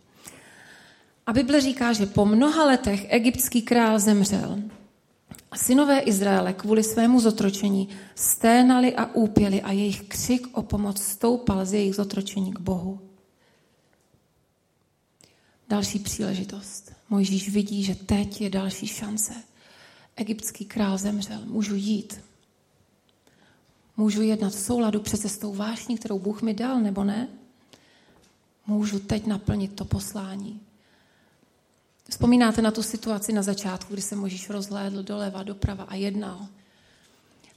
A 1.27 1.33
Bible 1.33 1.61
říká, 1.61 1.93
že 1.93 2.05
po 2.05 2.25
mnoha 2.25 2.65
letech 2.65 3.05
egyptský 3.09 3.61
král 3.61 3.99
zemřel. 3.99 4.59
A 5.51 5.57
synové 5.57 5.99
Izraele 5.99 6.53
kvůli 6.53 6.83
svému 6.83 7.19
zotročení 7.19 7.89
sténali 8.15 8.95
a 8.95 9.05
úpěli 9.13 9.61
a 9.61 9.71
jejich 9.71 10.01
křik 10.01 10.47
o 10.57 10.61
pomoc 10.61 11.01
stoupal 11.01 11.65
z 11.65 11.73
jejich 11.73 11.95
zotročení 11.95 12.53
k 12.53 12.59
Bohu. 12.59 13.08
Další 15.69 15.99
příležitost. 15.99 16.91
Mojžíš 17.09 17.49
vidí, 17.49 17.83
že 17.83 17.95
teď 17.95 18.41
je 18.41 18.49
další 18.49 18.87
šance. 18.87 19.33
Egyptský 20.15 20.65
král 20.65 20.97
zemřel. 20.97 21.41
Můžu 21.45 21.75
jít. 21.75 22.21
Můžu 23.97 24.21
jednat 24.21 24.53
v 24.53 24.59
souladu 24.59 24.99
přece 24.99 25.29
s 25.29 25.37
tou 25.37 25.55
vášní, 25.55 25.97
kterou 25.97 26.19
Bůh 26.19 26.41
mi 26.41 26.53
dal, 26.53 26.79
nebo 26.79 27.03
ne? 27.03 27.27
Můžu 28.67 28.99
teď 28.99 29.25
naplnit 29.25 29.75
to 29.75 29.85
poslání. 29.85 30.61
Vzpomínáte 32.09 32.61
na 32.61 32.71
tu 32.71 32.83
situaci 32.83 33.33
na 33.33 33.41
začátku, 33.41 33.93
kdy 33.93 34.01
se 34.01 34.15
Možíš 34.15 34.49
rozhlédl 34.49 35.03
doleva, 35.03 35.43
doprava 35.43 35.83
a 35.83 35.95
jednal. 35.95 36.47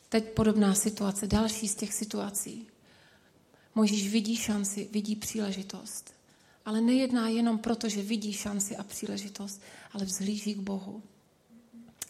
Teď 0.09 0.25
podobná 0.25 0.75
situace, 0.75 1.27
další 1.27 1.69
z 1.69 1.75
těch 1.75 1.95
situací. 1.95 2.67
Možíš 3.75 4.13
vidí 4.13 4.37
šanci, 4.37 4.89
vidí 4.93 5.17
příležitost. 5.17 6.22
Ale 6.65 6.81
nejedná 6.81 7.29
jenom 7.29 7.59
proto, 7.59 7.89
že 7.89 8.03
vidí 8.03 8.33
šanci 8.33 8.77
a 8.77 8.83
příležitost, 8.83 9.63
ale 9.93 10.05
vzhlíží 10.05 10.55
k 10.55 10.59
Bohu. 10.59 11.03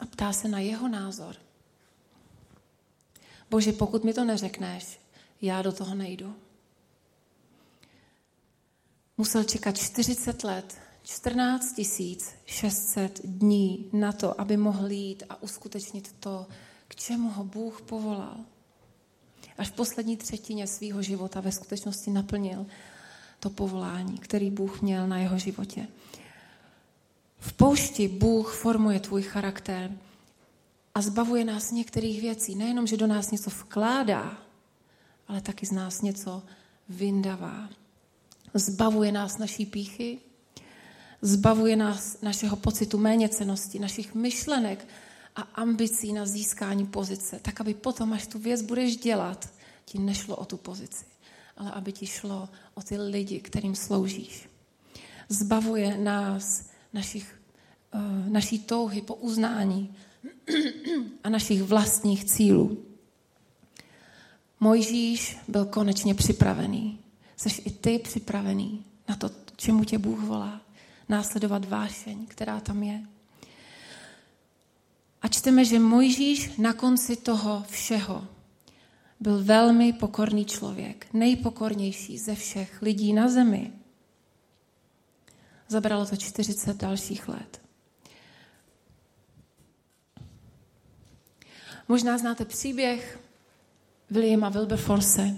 A 0.01 0.07
ptá 0.07 0.33
se 0.33 0.49
na 0.49 0.59
jeho 0.59 0.89
názor. 0.89 1.37
Bože, 3.51 3.73
pokud 3.73 4.05
mi 4.05 4.15
to 4.15 4.25
neřekneš, 4.25 5.01
já 5.43 5.63
do 5.63 5.73
toho 5.73 5.95
nejdu. 5.95 6.35
Musel 9.19 9.45
čekat 9.45 9.79
40 9.79 10.45
let, 10.45 10.79
14 11.03 11.81
600 12.47 13.21
dní 13.25 13.91
na 13.93 14.13
to, 14.13 14.41
aby 14.41 14.57
mohl 14.57 14.91
jít 14.91 15.23
a 15.29 15.43
uskutečnit 15.43 16.15
to, 16.21 16.47
k 16.89 16.95
čemu 16.95 17.31
ho 17.31 17.45
Bůh 17.45 17.83
povolal. 17.83 18.37
Až 19.59 19.69
v 19.69 19.73
poslední 19.73 20.17
třetině 20.17 20.67
svého 20.67 21.03
života 21.03 21.41
ve 21.41 21.53
skutečnosti 21.53 22.11
naplnil 22.11 22.67
to 23.43 23.51
povolání, 23.51 24.19
který 24.19 24.51
Bůh 24.51 24.83
měl 24.83 25.09
na 25.09 25.19
jeho 25.19 25.39
životě. 25.39 25.87
V 27.39 27.53
poušti 27.53 28.09
Bůh 28.09 28.55
formuje 28.55 29.01
tvůj 29.01 29.23
charakter 29.23 29.99
a 30.95 31.03
zbavuje 31.03 31.45
nás 31.45 31.71
některých 31.71 32.21
věcí. 32.21 32.55
Nejenom, 32.55 32.87
že 32.87 32.97
do 32.97 33.07
nás 33.07 33.31
něco 33.31 33.51
vkládá, 33.51 34.39
ale 35.29 35.41
taky 35.41 35.67
z 35.67 35.73
nás 35.73 36.03
něco 36.03 36.43
vyndavá. 36.89 37.69
Zbavuje 38.55 39.13
nás 39.13 39.39
naší 39.39 39.67
píchy, 39.67 40.19
zbavuje 41.23 41.77
nás 41.77 42.21
našeho 42.23 42.57
pocitu 42.57 42.99
méněcenosti, 42.99 43.79
našich 43.79 44.15
myšlenek 44.15 44.87
a 45.37 45.43
ambicí 45.43 46.13
na 46.13 46.27
získání 46.27 46.87
pozice, 46.87 47.41
tak 47.43 47.61
aby 47.61 47.75
potom, 47.75 48.13
až 48.13 48.27
tu 48.27 48.39
věc 48.39 48.63
budeš 48.63 48.97
dělat, 48.97 49.51
ti 49.85 49.99
nešlo 49.99 50.37
o 50.37 50.45
tu 50.45 50.57
pozici, 50.57 51.05
ale 51.57 51.71
aby 51.71 51.93
ti 51.93 52.07
šlo 52.07 52.49
o 52.75 52.83
ty 52.83 52.99
lidi, 52.99 53.41
kterým 53.41 53.75
sloužíš. 53.75 54.49
Zbavuje 55.29 55.99
nás 55.99 56.71
našich, 56.93 57.41
uh, 57.95 58.29
naší 58.29 58.59
touhy 58.59 59.03
po 59.03 59.15
uznání 59.15 59.95
a 61.25 61.29
našich 61.29 61.63
vlastních 61.63 62.25
cílů. 62.25 62.85
Mojžíš 64.61 65.37
byl 65.49 65.65
konečně 65.65 66.15
připravený. 66.15 66.99
Jsi 67.37 67.63
i 67.63 67.71
ty 67.71 67.99
připravený 67.99 68.85
na 69.09 69.17
to, 69.17 69.31
čemu 69.57 69.85
tě 69.85 69.99
Bůh 69.99 70.21
volá. 70.21 70.61
Následovat 71.09 71.65
vášeň, 71.65 72.27
která 72.27 72.61
tam 72.61 72.83
je. 72.83 73.03
A 75.23 75.29
čteme, 75.29 75.65
že 75.65 75.79
Mojžíš 75.79 76.57
na 76.59 76.73
konci 76.73 77.17
toho 77.17 77.65
všeho 77.69 78.27
byl 79.23 79.45
velmi 79.45 79.93
pokorný 79.93 80.45
člověk, 80.45 81.07
nejpokornější 81.13 82.19
ze 82.19 82.35
všech 82.35 82.83
lidí 82.83 83.13
na 83.13 83.29
zemi. 83.29 83.73
Zabralo 85.69 86.07
to 86.07 86.17
40 86.17 86.77
dalších 86.77 87.29
let. 87.29 87.61
Možná 91.89 92.19
znáte 92.19 92.45
příběh 92.45 93.21
Williama 94.11 94.49
Wilberforce. 94.49 95.37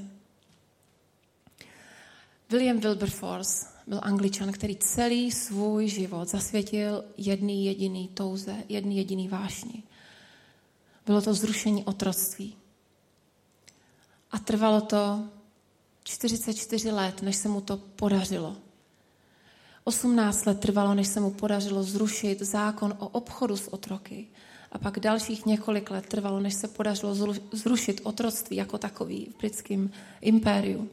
William 2.50 2.80
Wilberforce 2.80 3.66
byl 3.86 4.00
angličan, 4.02 4.52
který 4.52 4.76
celý 4.76 5.32
svůj 5.32 5.88
život 5.88 6.28
zasvětil 6.28 7.04
jedný 7.16 7.66
jediný 7.66 8.08
touze, 8.08 8.56
jedný 8.68 8.96
jediný 8.96 9.28
vášni. 9.28 9.82
Bylo 11.06 11.22
to 11.22 11.34
zrušení 11.34 11.84
otroctví. 11.84 12.63
A 14.34 14.38
trvalo 14.38 14.80
to 14.80 15.24
44 16.04 16.90
let, 16.90 17.22
než 17.22 17.36
se 17.36 17.48
mu 17.48 17.60
to 17.60 17.76
podařilo. 17.76 18.56
18 19.84 20.44
let 20.46 20.60
trvalo, 20.60 20.94
než 20.94 21.08
se 21.08 21.20
mu 21.20 21.30
podařilo 21.30 21.82
zrušit 21.82 22.42
zákon 22.42 22.94
o 22.98 23.08
obchodu 23.08 23.56
s 23.56 23.72
otroky. 23.72 24.26
A 24.72 24.78
pak 24.78 25.00
dalších 25.00 25.46
několik 25.46 25.90
let 25.90 26.06
trvalo, 26.06 26.40
než 26.40 26.54
se 26.54 26.68
podařilo 26.68 27.34
zrušit 27.52 28.00
otroctví 28.04 28.56
jako 28.56 28.78
takový 28.78 29.28
v 29.34 29.38
britském 29.38 29.90
impériu. 30.20 30.90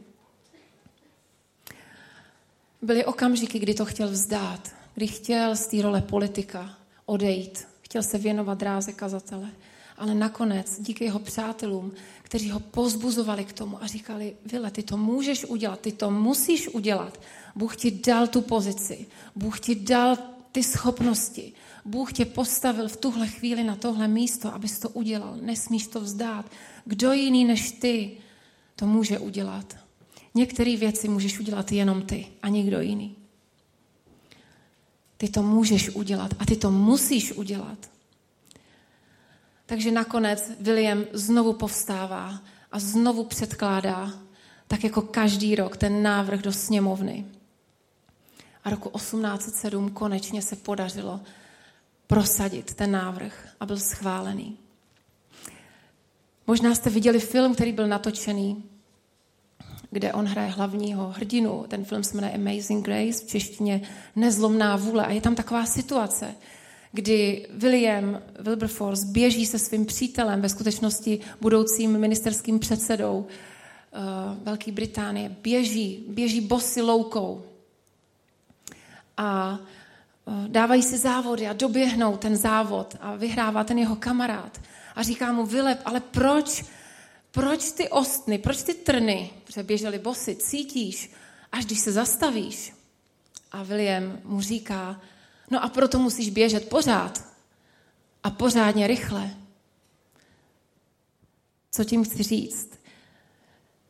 Byly 2.82 3.06
okamžiky, 3.06 3.60
kdy 3.60 3.74
to 3.74 3.86
chtěl 3.86 4.10
vzdát, 4.10 4.70
kdy 4.94 5.08
chtěl 5.08 5.56
z 5.56 5.68
té 5.68 5.82
role 5.82 6.02
politika 6.02 6.78
odejít, 7.06 7.68
chtěl 7.82 8.04
se 8.04 8.18
věnovat 8.18 8.58
dráze 8.58 8.94
kazatele. 8.94 9.50
Ale 9.98 10.16
nakonec, 10.16 10.80
díky 10.80 11.04
jeho 11.04 11.20
přátelům, 11.20 11.92
kteří 12.22 12.52
ho 12.52 12.60
pozbuzovali 12.60 13.46
k 13.46 13.54
tomu 13.54 13.84
a 13.84 13.88
říkali, 13.88 14.36
Vile, 14.46 14.72
ty 14.72 14.84
to 14.84 14.98
můžeš 14.98 15.46
udělat, 15.46 15.80
ty 15.80 15.92
to 15.92 16.12
musíš 16.12 16.68
udělat. 16.68 17.20
Bůh 17.56 17.76
ti 17.76 17.92
dal 17.92 18.28
tu 18.28 18.42
pozici, 18.42 19.06
Bůh 19.36 19.60
ti 19.60 19.76
dal 19.76 20.18
ty 20.52 20.64
schopnosti, 20.64 21.54
Bůh 21.86 22.14
tě 22.14 22.26
postavil 22.26 22.88
v 22.88 22.98
tuhle 22.98 23.28
chvíli 23.28 23.64
na 23.64 23.76
tohle 23.76 24.08
místo, 24.08 24.54
abys 24.54 24.80
to 24.80 24.90
udělal. 24.90 25.38
Nesmíš 25.42 25.88
to 25.88 26.02
vzdát. 26.02 26.46
Kdo 26.86 27.12
jiný 27.14 27.46
než 27.46 27.72
ty 27.72 28.18
to 28.76 28.88
může 28.88 29.20
udělat? 29.20 29.78
Některé 30.34 30.78
věci 30.78 31.08
můžeš 31.08 31.40
udělat 31.40 31.72
jenom 31.72 32.02
ty 32.02 32.28
a 32.42 32.48
nikdo 32.48 32.82
jiný. 32.82 33.16
Ty 35.18 35.30
to 35.30 35.44
můžeš 35.44 35.90
udělat 35.90 36.32
a 36.40 36.46
ty 36.46 36.56
to 36.56 36.72
musíš 36.72 37.32
udělat. 37.32 37.92
Takže 39.72 39.92
nakonec 39.92 40.52
William 40.60 41.04
znovu 41.14 41.54
povstává 41.54 42.40
a 42.72 42.80
znovu 42.80 43.24
předkládá, 43.24 44.14
tak 44.68 44.84
jako 44.84 45.02
každý 45.02 45.56
rok, 45.56 45.78
ten 45.78 46.04
návrh 46.04 46.42
do 46.42 46.54
sněmovny. 46.54 47.26
A 48.64 48.70
roku 48.70 48.90
1807 48.90 49.90
konečně 49.90 50.42
se 50.42 50.56
podařilo 50.56 51.20
prosadit 52.08 52.74
ten 52.74 52.92
návrh 52.92 53.48
a 53.60 53.66
byl 53.66 53.80
schválený. 53.80 54.58
Možná 56.48 56.76
jste 56.76 56.90
viděli 56.90 57.20
film, 57.20 57.56
který 57.56 57.72
byl 57.72 57.88
natočený, 57.88 58.64
kde 59.92 60.14
on 60.14 60.26
hraje 60.26 60.50
hlavního 60.50 61.08
hrdinu. 61.10 61.66
Ten 61.68 61.86
film 61.86 62.04
se 62.04 62.16
jmenuje 62.16 62.34
Amazing 62.34 62.86
Grace, 62.86 63.26
v 63.26 63.28
češtině 63.28 63.82
Nezlomná 64.16 64.76
vůle. 64.76 65.06
A 65.06 65.12
je 65.12 65.22
tam 65.22 65.36
taková 65.36 65.66
situace, 65.66 66.36
kdy 66.92 67.48
William 67.50 68.22
Wilberforce 68.40 69.06
běží 69.06 69.46
se 69.46 69.60
svým 69.60 69.86
přítelem, 69.86 70.42
ve 70.42 70.50
skutečnosti 70.50 71.20
budoucím 71.42 71.98
ministerským 71.98 72.60
předsedou 72.60 73.18
uh, 73.18 74.44
Velké 74.44 74.72
Británie, 74.72 75.36
běží, 75.42 76.06
běží 76.08 76.42
bosy 76.42 76.82
loukou. 76.82 77.44
A 79.18 79.60
uh, 80.26 80.48
dávají 80.48 80.84
si 80.84 80.98
závody 80.98 81.48
a 81.48 81.54
doběhnou 81.54 82.18
ten 82.18 82.38
závod 82.38 82.96
a 83.00 83.16
vyhrává 83.16 83.64
ten 83.64 83.78
jeho 83.78 83.96
kamarád. 83.96 84.62
A 84.96 85.04
říká 85.04 85.32
mu, 85.32 85.46
Vilep, 85.46 85.80
ale 85.86 86.00
proč, 86.00 86.66
proč 87.32 87.72
ty 87.72 87.90
ostny, 87.90 88.38
proč 88.38 88.64
ty 88.64 88.74
trny, 88.74 89.30
protože 89.44 89.64
běželi 89.64 90.00
bosy, 90.00 90.36
cítíš, 90.36 91.12
až 91.52 91.66
když 91.66 91.80
se 91.80 91.92
zastavíš? 91.92 92.74
A 93.52 93.64
William 93.64 94.20
mu 94.24 94.42
říká, 94.42 95.02
No 95.52 95.64
a 95.64 95.70
proto 95.70 96.00
musíš 96.00 96.30
běžet 96.30 96.70
pořád. 96.70 97.26
A 98.24 98.30
pořádně 98.30 98.88
rychle. 98.88 99.36
Co 101.72 101.84
tím 101.84 102.04
chci 102.04 102.24
říct? 102.24 102.70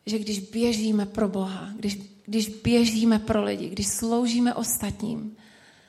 Že 0.05 0.19
když 0.19 0.39
běžíme 0.39 1.05
pro 1.05 1.27
Boha, 1.27 1.69
když, 1.75 1.97
když 2.25 2.49
běžíme 2.49 3.19
pro 3.19 3.43
lidi, 3.43 3.69
když 3.69 3.87
sloužíme 3.87 4.53
ostatním, 4.53 5.37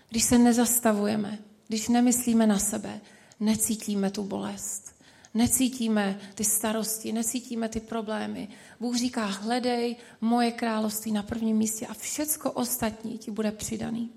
když 0.08 0.24
se 0.24 0.38
nezastavujeme, 0.38 1.38
když 1.68 1.88
nemyslíme 1.88 2.46
na 2.46 2.58
sebe, 2.58 3.00
necítíme 3.40 4.10
tu 4.10 4.24
bolest. 4.24 4.92
Necítíme 5.34 6.20
ty 6.34 6.44
starosti, 6.44 7.12
necítíme 7.12 7.68
ty 7.68 7.80
problémy. 7.80 8.48
Bůh 8.80 8.96
říká, 8.96 9.26
hledej 9.26 9.96
moje 10.20 10.52
království 10.52 11.12
na 11.12 11.22
prvním 11.22 11.56
místě 11.56 11.86
a 11.86 11.94
všecko 11.94 12.52
ostatní 12.52 13.18
ti 13.18 13.30
bude 13.30 13.52
přidaný. 13.52 14.10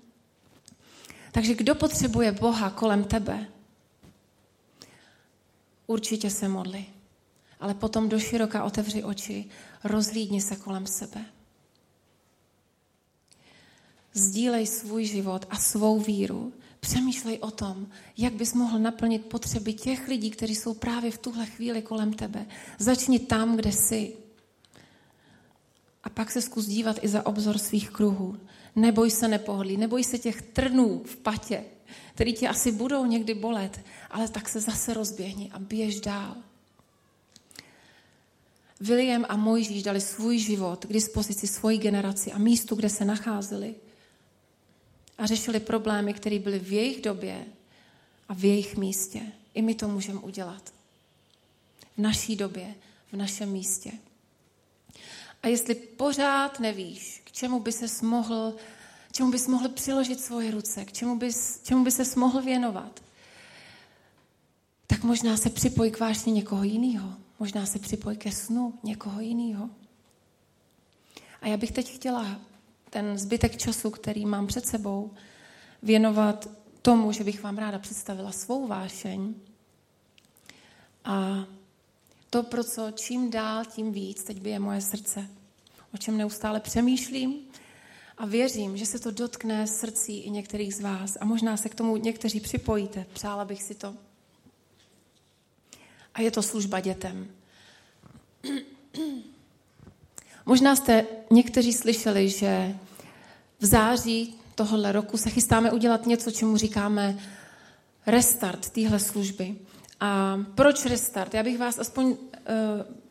Takže 1.36 1.54
kdo 1.54 1.74
potřebuje 1.74 2.32
Boha 2.32 2.70
kolem 2.70 3.04
tebe? 3.04 3.46
Určitě 5.86 6.30
se 6.30 6.48
modli. 6.48 6.86
Ale 7.60 7.74
potom 7.74 8.08
do 8.08 8.18
široka 8.18 8.64
otevři 8.64 9.04
oči, 9.04 9.44
rozhlídni 9.84 10.40
se 10.40 10.56
kolem 10.56 10.86
sebe. 10.86 11.24
Sdílej 14.12 14.66
svůj 14.66 15.04
život 15.04 15.46
a 15.50 15.56
svou 15.56 16.00
víru. 16.00 16.52
Přemýšlej 16.80 17.38
o 17.40 17.50
tom, 17.50 17.86
jak 18.16 18.32
bys 18.32 18.54
mohl 18.54 18.78
naplnit 18.78 19.26
potřeby 19.26 19.72
těch 19.72 20.08
lidí, 20.08 20.30
kteří 20.30 20.54
jsou 20.54 20.74
právě 20.74 21.10
v 21.10 21.18
tuhle 21.18 21.46
chvíli 21.46 21.82
kolem 21.82 22.12
tebe. 22.12 22.46
Začni 22.78 23.18
tam, 23.18 23.56
kde 23.56 23.72
jsi. 23.72 24.16
A 26.02 26.08
pak 26.08 26.30
se 26.30 26.42
zkus 26.42 26.66
dívat 26.66 27.04
i 27.04 27.08
za 27.08 27.26
obzor 27.26 27.58
svých 27.58 27.90
kruhů. 27.90 28.38
Neboj 28.76 29.10
se 29.10 29.28
nepohodlí, 29.28 29.76
neboj 29.76 30.04
se 30.04 30.18
těch 30.18 30.42
trnů 30.42 31.02
v 31.04 31.16
patě, 31.16 31.64
které 32.14 32.32
tě 32.32 32.48
asi 32.48 32.72
budou 32.72 33.04
někdy 33.04 33.34
bolet, 33.34 33.80
ale 34.10 34.28
tak 34.28 34.48
se 34.48 34.60
zase 34.60 34.94
rozběhni 34.94 35.50
a 35.52 35.58
běž 35.58 36.00
dál. 36.00 36.36
William 38.80 39.26
a 39.28 39.36
Mojžíš 39.36 39.82
dali 39.82 40.00
svůj 40.00 40.38
život 40.38 40.84
k 40.84 40.92
dispozici 40.92 41.46
svojí 41.46 41.78
generaci 41.78 42.32
a 42.32 42.38
místu, 42.38 42.74
kde 42.74 42.88
se 42.88 43.04
nacházeli 43.04 43.74
a 45.18 45.26
řešili 45.26 45.60
problémy, 45.60 46.14
které 46.14 46.38
byly 46.38 46.58
v 46.58 46.72
jejich 46.72 47.02
době 47.02 47.44
a 48.28 48.34
v 48.34 48.44
jejich 48.44 48.76
místě. 48.76 49.20
I 49.54 49.62
my 49.62 49.74
to 49.74 49.88
můžeme 49.88 50.20
udělat. 50.20 50.72
V 51.96 51.98
naší 51.98 52.36
době, 52.36 52.74
v 53.12 53.16
našem 53.16 53.52
místě. 53.52 53.92
A 55.42 55.48
jestli 55.48 55.74
pořád 55.74 56.60
nevíš, 56.60 57.22
čemu 57.36 57.60
by 57.60 57.72
se 57.72 58.06
mohl, 58.06 58.56
čemu 59.12 59.30
bys 59.30 59.46
mohl 59.46 59.68
přiložit 59.68 60.20
svoje 60.20 60.50
ruce, 60.50 60.84
k 60.84 60.92
čemu 60.92 61.18
bys, 61.18 61.60
čemu 61.62 61.84
by 61.84 61.90
se 61.90 62.20
mohl 62.20 62.42
věnovat, 62.42 63.00
tak 64.86 65.02
možná 65.02 65.36
se 65.36 65.50
připoj 65.50 65.90
k 65.90 66.00
vášni 66.00 66.32
někoho 66.32 66.64
jiného. 66.64 67.12
Možná 67.38 67.66
se 67.66 67.78
připoj 67.78 68.16
ke 68.16 68.32
snu 68.32 68.74
někoho 68.82 69.20
jiného. 69.20 69.70
A 71.40 71.48
já 71.48 71.56
bych 71.56 71.70
teď 71.70 71.94
chtěla 71.94 72.40
ten 72.90 73.18
zbytek 73.18 73.56
času, 73.56 73.90
který 73.90 74.26
mám 74.26 74.46
před 74.46 74.66
sebou, 74.66 75.10
věnovat 75.82 76.50
tomu, 76.82 77.12
že 77.12 77.24
bych 77.24 77.42
vám 77.42 77.58
ráda 77.58 77.78
představila 77.78 78.32
svou 78.32 78.66
vášeň 78.66 79.34
a 81.04 81.44
to, 82.30 82.42
pro 82.42 82.64
co 82.64 82.90
čím 82.90 83.30
dál, 83.30 83.64
tím 83.64 83.92
víc 83.92 84.24
teď 84.24 84.40
bije 84.40 84.58
moje 84.58 84.80
srdce, 84.80 85.28
o 85.94 85.96
čem 85.96 86.16
neustále 86.16 86.60
přemýšlím 86.60 87.34
a 88.18 88.26
věřím, 88.26 88.76
že 88.76 88.86
se 88.86 88.98
to 88.98 89.10
dotkne 89.10 89.66
srdcí 89.66 90.20
i 90.20 90.30
některých 90.30 90.74
z 90.74 90.80
vás 90.80 91.16
a 91.20 91.24
možná 91.24 91.56
se 91.56 91.68
k 91.68 91.74
tomu 91.74 91.96
někteří 91.96 92.40
připojíte. 92.40 93.06
Přála 93.12 93.44
bych 93.44 93.62
si 93.62 93.74
to. 93.74 93.94
A 96.14 96.20
je 96.20 96.30
to 96.30 96.42
služba 96.42 96.80
dětem. 96.80 97.30
Možná 100.46 100.76
jste 100.76 101.06
někteří 101.30 101.72
slyšeli, 101.72 102.28
že 102.28 102.76
v 103.60 103.64
září 103.66 104.34
tohohle 104.54 104.92
roku 104.92 105.16
se 105.16 105.30
chystáme 105.30 105.72
udělat 105.72 106.06
něco, 106.06 106.30
čemu 106.30 106.56
říkáme 106.56 107.18
restart 108.06 108.70
téhle 108.70 108.98
služby. 108.98 109.56
A 110.00 110.38
proč 110.54 110.86
restart? 110.86 111.34
Já 111.34 111.42
bych 111.42 111.58
vás 111.58 111.78
aspoň 111.78 112.06
uh, 112.06 112.16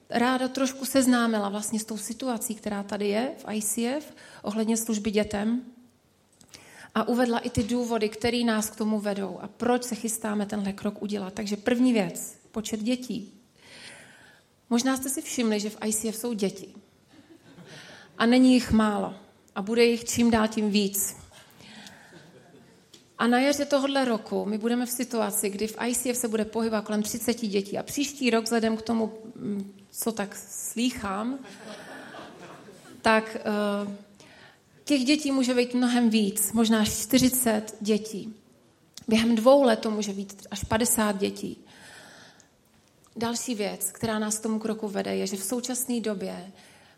ráda 0.09 0.47
trošku 0.47 0.85
seznámila 0.85 1.49
vlastně 1.49 1.79
s 1.79 1.85
tou 1.85 1.97
situací, 1.97 2.55
která 2.55 2.83
tady 2.83 3.07
je 3.07 3.31
v 3.37 3.45
ICF 3.53 4.13
ohledně 4.41 4.77
služby 4.77 5.11
dětem 5.11 5.61
a 6.95 7.07
uvedla 7.07 7.39
i 7.39 7.49
ty 7.49 7.63
důvody, 7.63 8.09
které 8.09 8.43
nás 8.43 8.69
k 8.69 8.75
tomu 8.75 8.99
vedou 8.99 9.39
a 9.41 9.47
proč 9.47 9.83
se 9.83 9.95
chystáme 9.95 10.45
tenhle 10.45 10.73
krok 10.73 11.01
udělat. 11.01 11.33
Takže 11.33 11.57
první 11.57 11.93
věc, 11.93 12.35
počet 12.51 12.79
dětí. 12.79 13.33
Možná 14.69 14.97
jste 14.97 15.09
si 15.09 15.21
všimli, 15.21 15.59
že 15.59 15.69
v 15.69 15.77
ICF 15.85 16.15
jsou 16.15 16.33
děti. 16.33 16.67
A 18.17 18.25
není 18.25 18.53
jich 18.53 18.71
málo. 18.71 19.13
A 19.55 19.61
bude 19.61 19.85
jich 19.85 20.05
čím 20.05 20.31
dál 20.31 20.47
tím 20.47 20.71
víc. 20.71 21.15
A 23.17 23.27
na 23.27 23.39
jaře 23.39 23.65
tohohle 23.65 24.05
roku 24.05 24.45
my 24.45 24.57
budeme 24.57 24.85
v 24.85 24.89
situaci, 24.89 25.49
kdy 25.49 25.67
v 25.67 25.77
ICF 25.87 26.17
se 26.17 26.27
bude 26.27 26.45
pohybovat 26.45 26.85
kolem 26.85 27.03
30 27.03 27.33
dětí. 27.33 27.77
A 27.77 27.83
příští 27.83 28.29
rok, 28.29 28.43
vzhledem 28.43 28.77
k 28.77 28.81
tomu, 28.81 29.13
mm, 29.35 29.73
co 29.97 30.12
tak 30.12 30.36
slýchám, 30.49 31.39
tak 33.01 33.38
uh, 33.86 33.93
těch 34.84 35.03
dětí 35.03 35.31
může 35.31 35.53
být 35.53 35.73
mnohem 35.73 36.10
víc, 36.10 36.51
možná 36.53 36.86
40 36.86 37.75
dětí. 37.81 38.36
Během 39.08 39.36
dvou 39.36 39.63
let 39.63 39.79
to 39.79 39.91
může 39.91 40.13
být 40.13 40.47
až 40.51 40.63
50 40.63 41.17
dětí. 41.17 41.58
Další 43.15 43.55
věc, 43.55 43.91
která 43.91 44.19
nás 44.19 44.39
k 44.39 44.43
tomu 44.43 44.60
kroku 44.60 44.88
vede, 44.88 45.15
je, 45.15 45.27
že 45.27 45.38
v 45.38 45.43
současné 45.43 45.99
době 45.99 46.51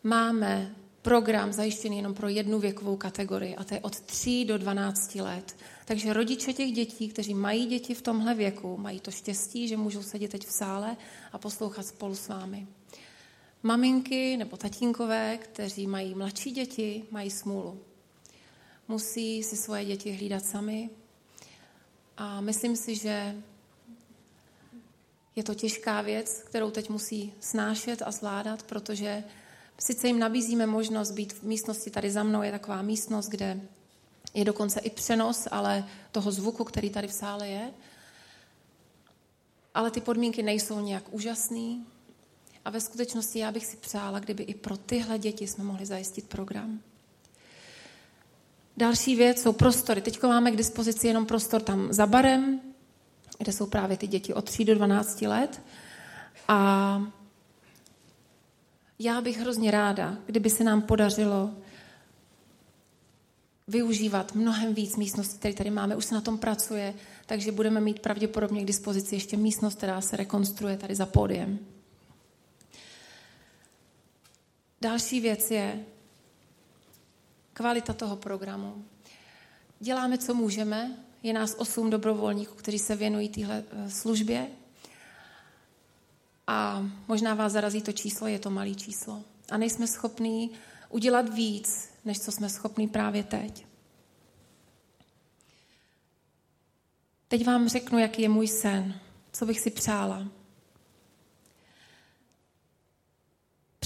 máme 0.03 0.75
program 1.01 1.53
zajištěný 1.53 1.97
jenom 1.97 2.13
pro 2.13 2.27
jednu 2.27 2.59
věkovou 2.59 2.97
kategorii 2.97 3.55
a 3.55 3.63
to 3.63 3.73
je 3.73 3.79
od 3.79 3.99
3 3.99 4.45
do 4.45 4.57
12 4.57 5.15
let. 5.15 5.55
Takže 5.85 6.13
rodiče 6.13 6.53
těch 6.53 6.71
dětí, 6.71 7.07
kteří 7.09 7.33
mají 7.33 7.65
děti 7.65 7.93
v 7.93 8.01
tomhle 8.01 8.33
věku, 8.33 8.77
mají 8.77 8.99
to 8.99 9.11
štěstí, 9.11 9.67
že 9.67 9.77
můžou 9.77 10.03
sedět 10.03 10.31
teď 10.31 10.47
v 10.47 10.51
sále 10.51 10.97
a 11.33 11.37
poslouchat 11.37 11.85
spolu 11.85 12.15
s 12.15 12.27
vámi. 12.27 12.67
Maminky 13.67 14.37
nebo 14.37 14.57
tatínkové, 14.57 15.37
kteří 15.37 15.87
mají 15.87 16.15
mladší 16.15 16.51
děti, 16.51 17.05
mají 17.11 17.31
smůlu. 17.31 17.79
Musí 18.87 19.43
si 19.43 19.57
svoje 19.57 19.85
děti 19.85 20.11
hlídat 20.11 20.45
sami 20.45 20.89
a 22.17 22.41
myslím 22.41 22.75
si, 22.75 22.95
že 22.95 23.35
je 25.35 25.43
to 25.43 25.53
těžká 25.53 26.01
věc, 26.01 26.43
kterou 26.43 26.71
teď 26.71 26.89
musí 26.89 27.33
snášet 27.39 28.01
a 28.01 28.11
zvládat, 28.11 28.63
protože 28.63 29.23
sice 29.79 30.07
jim 30.07 30.19
nabízíme 30.19 30.65
možnost 30.65 31.11
být 31.11 31.33
v 31.33 31.43
místnosti, 31.43 31.89
tady 31.89 32.11
za 32.11 32.23
mnou 32.23 32.41
je 32.41 32.51
taková 32.51 32.81
místnost, 32.81 33.27
kde 33.29 33.61
je 34.33 34.45
dokonce 34.45 34.79
i 34.79 34.89
přenos, 34.89 35.47
ale 35.51 35.87
toho 36.11 36.31
zvuku, 36.31 36.63
který 36.63 36.89
tady 36.89 37.07
v 37.07 37.13
sále 37.13 37.47
je. 37.47 37.73
Ale 39.73 39.91
ty 39.91 40.01
podmínky 40.01 40.43
nejsou 40.43 40.79
nějak 40.79 41.03
úžasný. 41.13 41.85
A 42.67 42.69
ve 42.69 42.81
skutečnosti 42.81 43.39
já 43.39 43.51
bych 43.51 43.65
si 43.65 43.77
přála, 43.77 44.19
kdyby 44.19 44.43
i 44.43 44.53
pro 44.53 44.77
tyhle 44.77 45.19
děti 45.19 45.47
jsme 45.47 45.63
mohli 45.63 45.85
zajistit 45.85 46.27
program. 46.27 46.79
Další 48.77 49.15
věc 49.15 49.41
jsou 49.41 49.53
prostory. 49.53 50.01
Teď 50.01 50.23
máme 50.23 50.51
k 50.51 50.55
dispozici 50.55 51.07
jenom 51.07 51.25
prostor 51.25 51.61
tam 51.61 51.93
za 51.93 52.05
barem, 52.05 52.61
kde 53.37 53.51
jsou 53.51 53.65
právě 53.65 53.97
ty 53.97 54.07
děti 54.07 54.33
od 54.33 54.45
3 54.45 54.65
do 54.65 54.75
12 54.75 55.21
let. 55.21 55.61
A 56.47 57.01
já 58.99 59.21
bych 59.21 59.39
hrozně 59.39 59.71
ráda, 59.71 60.17
kdyby 60.25 60.49
se 60.49 60.63
nám 60.63 60.81
podařilo 60.81 61.51
využívat 63.67 64.35
mnohem 64.35 64.73
víc 64.73 64.95
místností, 64.95 65.37
které 65.37 65.53
tady 65.53 65.69
máme. 65.69 65.95
Už 65.95 66.05
se 66.05 66.15
na 66.15 66.21
tom 66.21 66.37
pracuje, 66.37 66.93
takže 67.25 67.51
budeme 67.51 67.81
mít 67.81 67.99
pravděpodobně 67.99 68.61
k 68.61 68.67
dispozici 68.67 69.15
ještě 69.15 69.37
místnost, 69.37 69.77
která 69.77 70.01
se 70.01 70.17
rekonstruuje 70.17 70.77
tady 70.77 70.95
za 70.95 71.05
pódiem. 71.05 71.59
Další 74.81 75.19
věc 75.19 75.51
je 75.51 75.85
kvalita 77.53 77.93
toho 77.93 78.15
programu. 78.15 78.85
Děláme, 79.79 80.17
co 80.17 80.33
můžeme, 80.33 80.97
je 81.23 81.33
nás 81.33 81.55
osm 81.57 81.89
dobrovolníků, 81.89 82.55
kteří 82.55 82.79
se 82.79 82.95
věnují 82.95 83.29
téhle 83.29 83.63
eh, 83.71 83.89
službě. 83.89 84.47
A 86.47 86.85
možná 87.07 87.33
vás 87.33 87.51
zarazí 87.51 87.81
to 87.81 87.91
číslo, 87.91 88.27
je 88.27 88.39
to 88.39 88.49
malé 88.49 88.75
číslo. 88.75 89.23
A 89.51 89.57
nejsme 89.57 89.87
schopní 89.87 90.51
udělat 90.89 91.33
víc, 91.33 91.89
než 92.05 92.19
co 92.19 92.31
jsme 92.31 92.49
schopní 92.49 92.87
právě 92.87 93.23
teď. 93.23 93.65
Teď 97.27 97.45
vám 97.45 97.69
řeknu, 97.69 97.99
jaký 97.99 98.21
je 98.21 98.29
můj 98.29 98.47
sen, 98.47 98.99
co 99.31 99.45
bych 99.45 99.59
si 99.59 99.71
přála. 99.71 100.27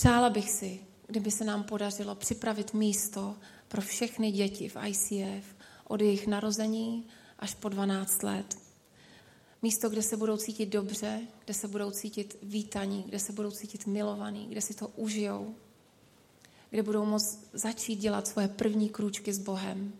Přála 0.01 0.29
bych 0.29 0.49
si, 0.49 0.79
kdyby 1.07 1.31
se 1.31 1.45
nám 1.45 1.63
podařilo 1.63 2.15
připravit 2.15 2.73
místo 2.73 3.35
pro 3.67 3.81
všechny 3.81 4.31
děti 4.31 4.69
v 4.69 4.77
ICF 4.87 5.55
od 5.87 6.01
jejich 6.01 6.27
narození 6.27 7.07
až 7.39 7.53
po 7.53 7.69
12 7.69 8.23
let. 8.23 8.57
Místo, 9.61 9.89
kde 9.89 10.01
se 10.01 10.17
budou 10.17 10.37
cítit 10.37 10.65
dobře, 10.65 11.21
kde 11.45 11.53
se 11.53 11.67
budou 11.67 11.91
cítit 11.91 12.37
vítaní, 12.43 13.03
kde 13.03 13.19
se 13.19 13.33
budou 13.33 13.51
cítit 13.51 13.87
milovaní, 13.87 14.47
kde 14.47 14.61
si 14.61 14.73
to 14.73 14.87
užijou, 14.87 15.55
kde 16.69 16.83
budou 16.83 17.05
moct 17.05 17.39
začít 17.53 17.95
dělat 17.95 18.27
svoje 18.27 18.47
první 18.47 18.89
krůčky 18.89 19.33
s 19.33 19.39
Bohem, 19.39 19.93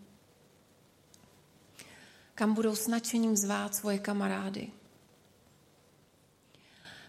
kam 2.34 2.54
budou 2.54 2.76
s 2.76 2.86
nadšením 2.86 3.36
zvát 3.36 3.74
svoje 3.74 3.98
kamarády. 3.98 4.68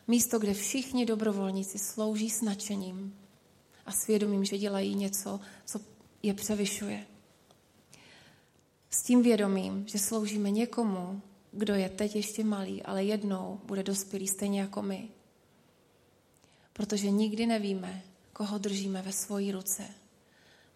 Místo, 0.07 0.39
kde 0.39 0.53
všichni 0.53 1.05
dobrovolníci 1.05 1.79
slouží 1.79 2.29
s 2.29 2.41
nadšením 2.41 3.15
a 3.85 3.91
svědomím, 3.91 4.45
že 4.45 4.57
dělají 4.57 4.95
něco, 4.95 5.39
co 5.65 5.79
je 6.23 6.33
převyšuje. 6.33 7.05
S 8.89 9.03
tím 9.03 9.23
vědomím, 9.23 9.87
že 9.87 9.99
sloužíme 9.99 10.51
někomu, 10.51 11.21
kdo 11.51 11.73
je 11.73 11.89
teď 11.89 12.15
ještě 12.15 12.43
malý, 12.43 12.83
ale 12.83 13.03
jednou 13.03 13.59
bude 13.63 13.83
dospělý 13.83 14.27
stejně 14.27 14.59
jako 14.61 14.81
my. 14.81 15.09
Protože 16.73 17.11
nikdy 17.11 17.45
nevíme, 17.45 18.03
koho 18.33 18.57
držíme 18.57 19.01
ve 19.01 19.11
svojí 19.11 19.51
ruce. 19.51 19.83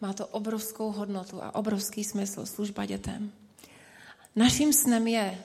Má 0.02 0.14
to 0.14 0.28
obrovskou 0.28 0.92
hodnotu 0.92 1.44
a 1.44 1.56
obrovský 1.56 2.04
smysl 2.04 2.46
služba 2.46 2.86
dětem. 2.86 3.32
Naším 4.36 4.74
snem 4.74 5.08
je, 5.08 5.44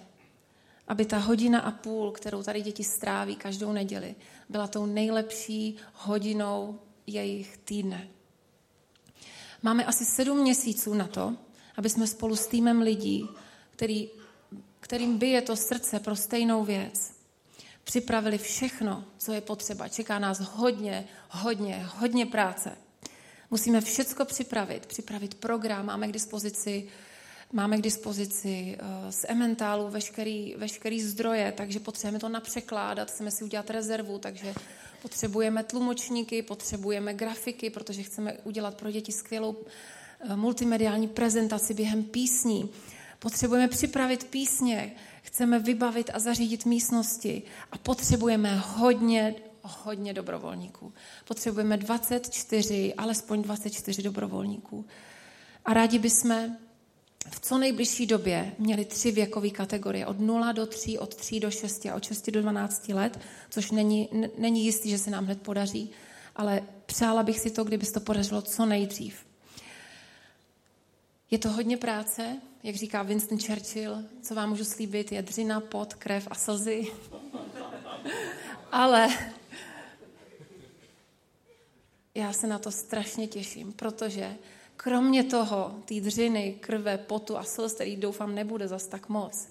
aby 0.88 1.04
ta 1.04 1.18
hodina 1.18 1.60
a 1.60 1.70
půl, 1.70 2.10
kterou 2.10 2.42
tady 2.42 2.62
děti 2.62 2.84
stráví 2.84 3.36
každou 3.36 3.72
neděli, 3.72 4.14
byla 4.48 4.66
tou 4.66 4.86
nejlepší 4.86 5.76
hodinou 5.94 6.78
jejich 7.06 7.56
týdne. 7.56 8.08
Máme 9.62 9.84
asi 9.84 10.04
sedm 10.04 10.38
měsíců 10.38 10.94
na 10.94 11.06
to, 11.06 11.36
aby 11.76 11.90
jsme 11.90 12.06
spolu 12.06 12.36
s 12.36 12.46
týmem 12.46 12.80
lidí, 12.80 13.28
který 13.70 14.10
kterým 14.82 15.18
bije 15.18 15.42
to 15.42 15.56
srdce 15.56 16.00
pro 16.00 16.16
stejnou 16.16 16.64
věc, 16.64 17.14
připravili 17.84 18.38
všechno, 18.38 19.04
co 19.18 19.32
je 19.32 19.40
potřeba. 19.40 19.88
Čeká 19.88 20.18
nás 20.18 20.40
hodně, 20.40 21.08
hodně, 21.28 21.88
hodně 21.96 22.26
práce. 22.26 22.76
Musíme 23.50 23.80
všecko 23.80 24.24
připravit, 24.24 24.86
připravit 24.86 25.34
program, 25.34 25.86
máme 25.86 26.08
k 26.08 26.12
dispozici 26.12 26.88
Máme 27.54 27.78
k 27.78 27.82
dispozici 27.82 28.76
eh, 28.78 29.12
z 29.12 29.24
Ementálu 29.28 29.88
veškerý, 29.88 30.54
veškerý 30.56 31.02
zdroje, 31.02 31.52
takže 31.56 31.80
potřebujeme 31.80 32.18
to 32.18 32.28
napřekládat, 32.28 33.10
chceme 33.10 33.30
si 33.30 33.44
udělat 33.44 33.70
rezervu, 33.70 34.18
takže 34.18 34.54
potřebujeme 35.02 35.64
tlumočníky, 35.64 36.42
potřebujeme 36.42 37.14
grafiky, 37.14 37.70
protože 37.70 38.02
chceme 38.02 38.32
udělat 38.44 38.74
pro 38.74 38.90
děti 38.90 39.12
skvělou 39.12 39.56
eh, 40.20 40.36
multimediální 40.36 41.08
prezentaci 41.08 41.74
během 41.74 42.04
písní. 42.04 42.70
Potřebujeme 43.18 43.68
připravit 43.68 44.24
písně, 44.24 44.92
chceme 45.22 45.58
vybavit 45.58 46.10
a 46.14 46.18
zařídit 46.18 46.66
místnosti 46.66 47.42
a 47.72 47.78
potřebujeme 47.78 48.56
hodně, 48.56 49.34
hodně 49.62 50.14
dobrovolníků. 50.14 50.92
Potřebujeme 51.24 51.76
24, 51.76 52.94
alespoň 52.94 53.42
24 53.42 54.02
dobrovolníků. 54.02 54.86
A 55.64 55.74
rádi 55.74 55.98
bychom 55.98 56.56
v 57.30 57.40
co 57.40 57.58
nejbližší 57.58 58.06
době 58.06 58.54
měli 58.58 58.84
tři 58.84 59.10
věkové 59.10 59.50
kategorie, 59.50 60.06
od 60.06 60.20
0 60.20 60.52
do 60.52 60.66
3, 60.66 60.98
od 60.98 61.14
3 61.14 61.40
do 61.40 61.50
6 61.50 61.86
a 61.86 61.94
od 61.94 62.04
6 62.04 62.30
do 62.30 62.42
12 62.42 62.88
let, 62.88 63.20
což 63.50 63.70
není, 63.70 64.08
není 64.38 64.64
jistý, 64.64 64.90
že 64.90 64.98
se 64.98 65.10
nám 65.10 65.24
hned 65.24 65.42
podaří, 65.42 65.90
ale 66.36 66.62
přála 66.86 67.22
bych 67.22 67.40
si 67.40 67.50
to, 67.50 67.64
kdyby 67.64 67.86
se 67.86 67.92
to 67.92 68.00
podařilo 68.00 68.42
co 68.42 68.66
nejdřív. 68.66 69.26
Je 71.30 71.38
to 71.38 71.48
hodně 71.48 71.76
práce, 71.76 72.40
jak 72.62 72.76
říká 72.76 73.02
Winston 73.02 73.38
Churchill, 73.38 74.04
co 74.22 74.34
vám 74.34 74.48
můžu 74.48 74.64
slíbit, 74.64 75.12
je 75.12 75.22
dřina, 75.22 75.60
pot, 75.60 75.94
krev 75.94 76.28
a 76.30 76.34
slzy. 76.34 76.86
Ale 78.72 79.08
já 82.14 82.32
se 82.32 82.46
na 82.46 82.58
to 82.58 82.70
strašně 82.70 83.26
těším, 83.26 83.72
protože 83.72 84.36
kromě 84.76 85.24
toho, 85.24 85.82
té 85.84 85.94
dřiny, 86.00 86.56
krve, 86.60 86.98
potu 86.98 87.36
a 87.36 87.44
slz, 87.44 87.74
který 87.74 87.96
doufám 87.96 88.34
nebude 88.34 88.68
zas 88.68 88.86
tak 88.86 89.08
moc, 89.08 89.48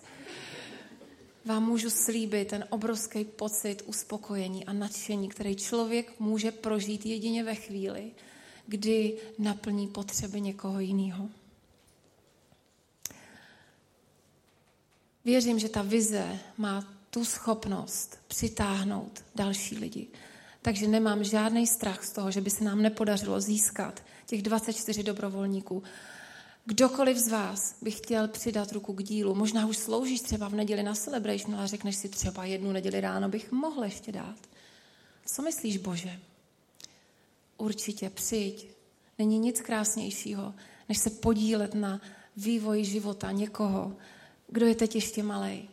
vám 1.46 1.66
můžu 1.66 1.90
slíbit 1.90 2.48
ten 2.48 2.66
obrovský 2.70 3.26
pocit 3.26 3.84
uspokojení 3.86 4.66
a 4.66 4.74
nadšení, 4.74 5.30
který 5.30 5.56
člověk 5.56 6.20
může 6.20 6.52
prožít 6.52 7.06
jedině 7.06 7.44
ve 7.44 7.56
chvíli, 7.56 8.12
kdy 8.68 9.18
naplní 9.40 9.88
potřeby 9.88 10.42
někoho 10.42 10.80
jiného. 10.80 11.30
Věřím, 15.26 15.60
že 15.60 15.70
ta 15.70 15.82
vize 15.82 16.40
má 16.58 16.94
tu 17.10 17.26
schopnost 17.26 18.18
přitáhnout 18.28 19.24
další 19.36 19.78
lidi. 19.78 20.08
Takže 20.62 20.88
nemám 20.88 21.24
žádný 21.24 21.68
strach 21.68 22.06
z 22.06 22.12
toho, 22.12 22.32
že 22.32 22.42
by 22.42 22.50
se 22.50 22.64
nám 22.64 22.82
nepodařilo 22.82 23.42
získat 23.42 24.04
těch 24.26 24.42
24 24.42 25.04
dobrovolníků. 25.04 25.84
Kdokoliv 26.66 27.18
z 27.18 27.28
vás 27.28 27.76
by 27.82 27.92
chtěl 27.92 28.28
přidat 28.28 28.72
ruku 28.72 28.94
k 28.94 29.04
dílu, 29.04 29.36
možná 29.36 29.66
už 29.66 29.78
sloužíš 29.78 30.22
třeba 30.22 30.48
v 30.48 30.54
neděli 30.54 30.84
na 30.84 30.94
celebration, 30.94 31.56
ale 31.56 31.68
řekneš 31.68 31.96
si 31.96 32.10
třeba 32.10 32.46
jednu 32.46 32.72
neděli 32.72 33.02
ráno 33.02 33.30
bych 33.30 33.52
mohl 33.52 33.84
ještě 33.84 34.12
dát. 34.12 34.36
Co 35.26 35.42
myslíš, 35.42 35.78
Bože? 35.78 36.20
Určitě 37.58 38.10
přijď. 38.10 38.68
Není 39.20 39.40
nic 39.40 39.62
krásnějšího, 39.62 40.54
než 40.90 40.98
se 40.98 41.10
podílet 41.10 41.74
na 41.74 42.02
vývoji 42.38 42.86
života 42.86 43.32
někoho, 43.32 43.96
kdo 44.48 44.66
je 44.66 44.76
teď 44.76 44.96
ještě 44.96 45.24
malý. 45.24 45.70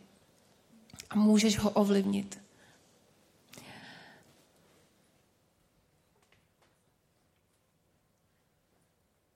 A 1.10 1.16
můžeš 1.16 1.58
ho 1.58 1.70
ovlivnit. 1.70 2.47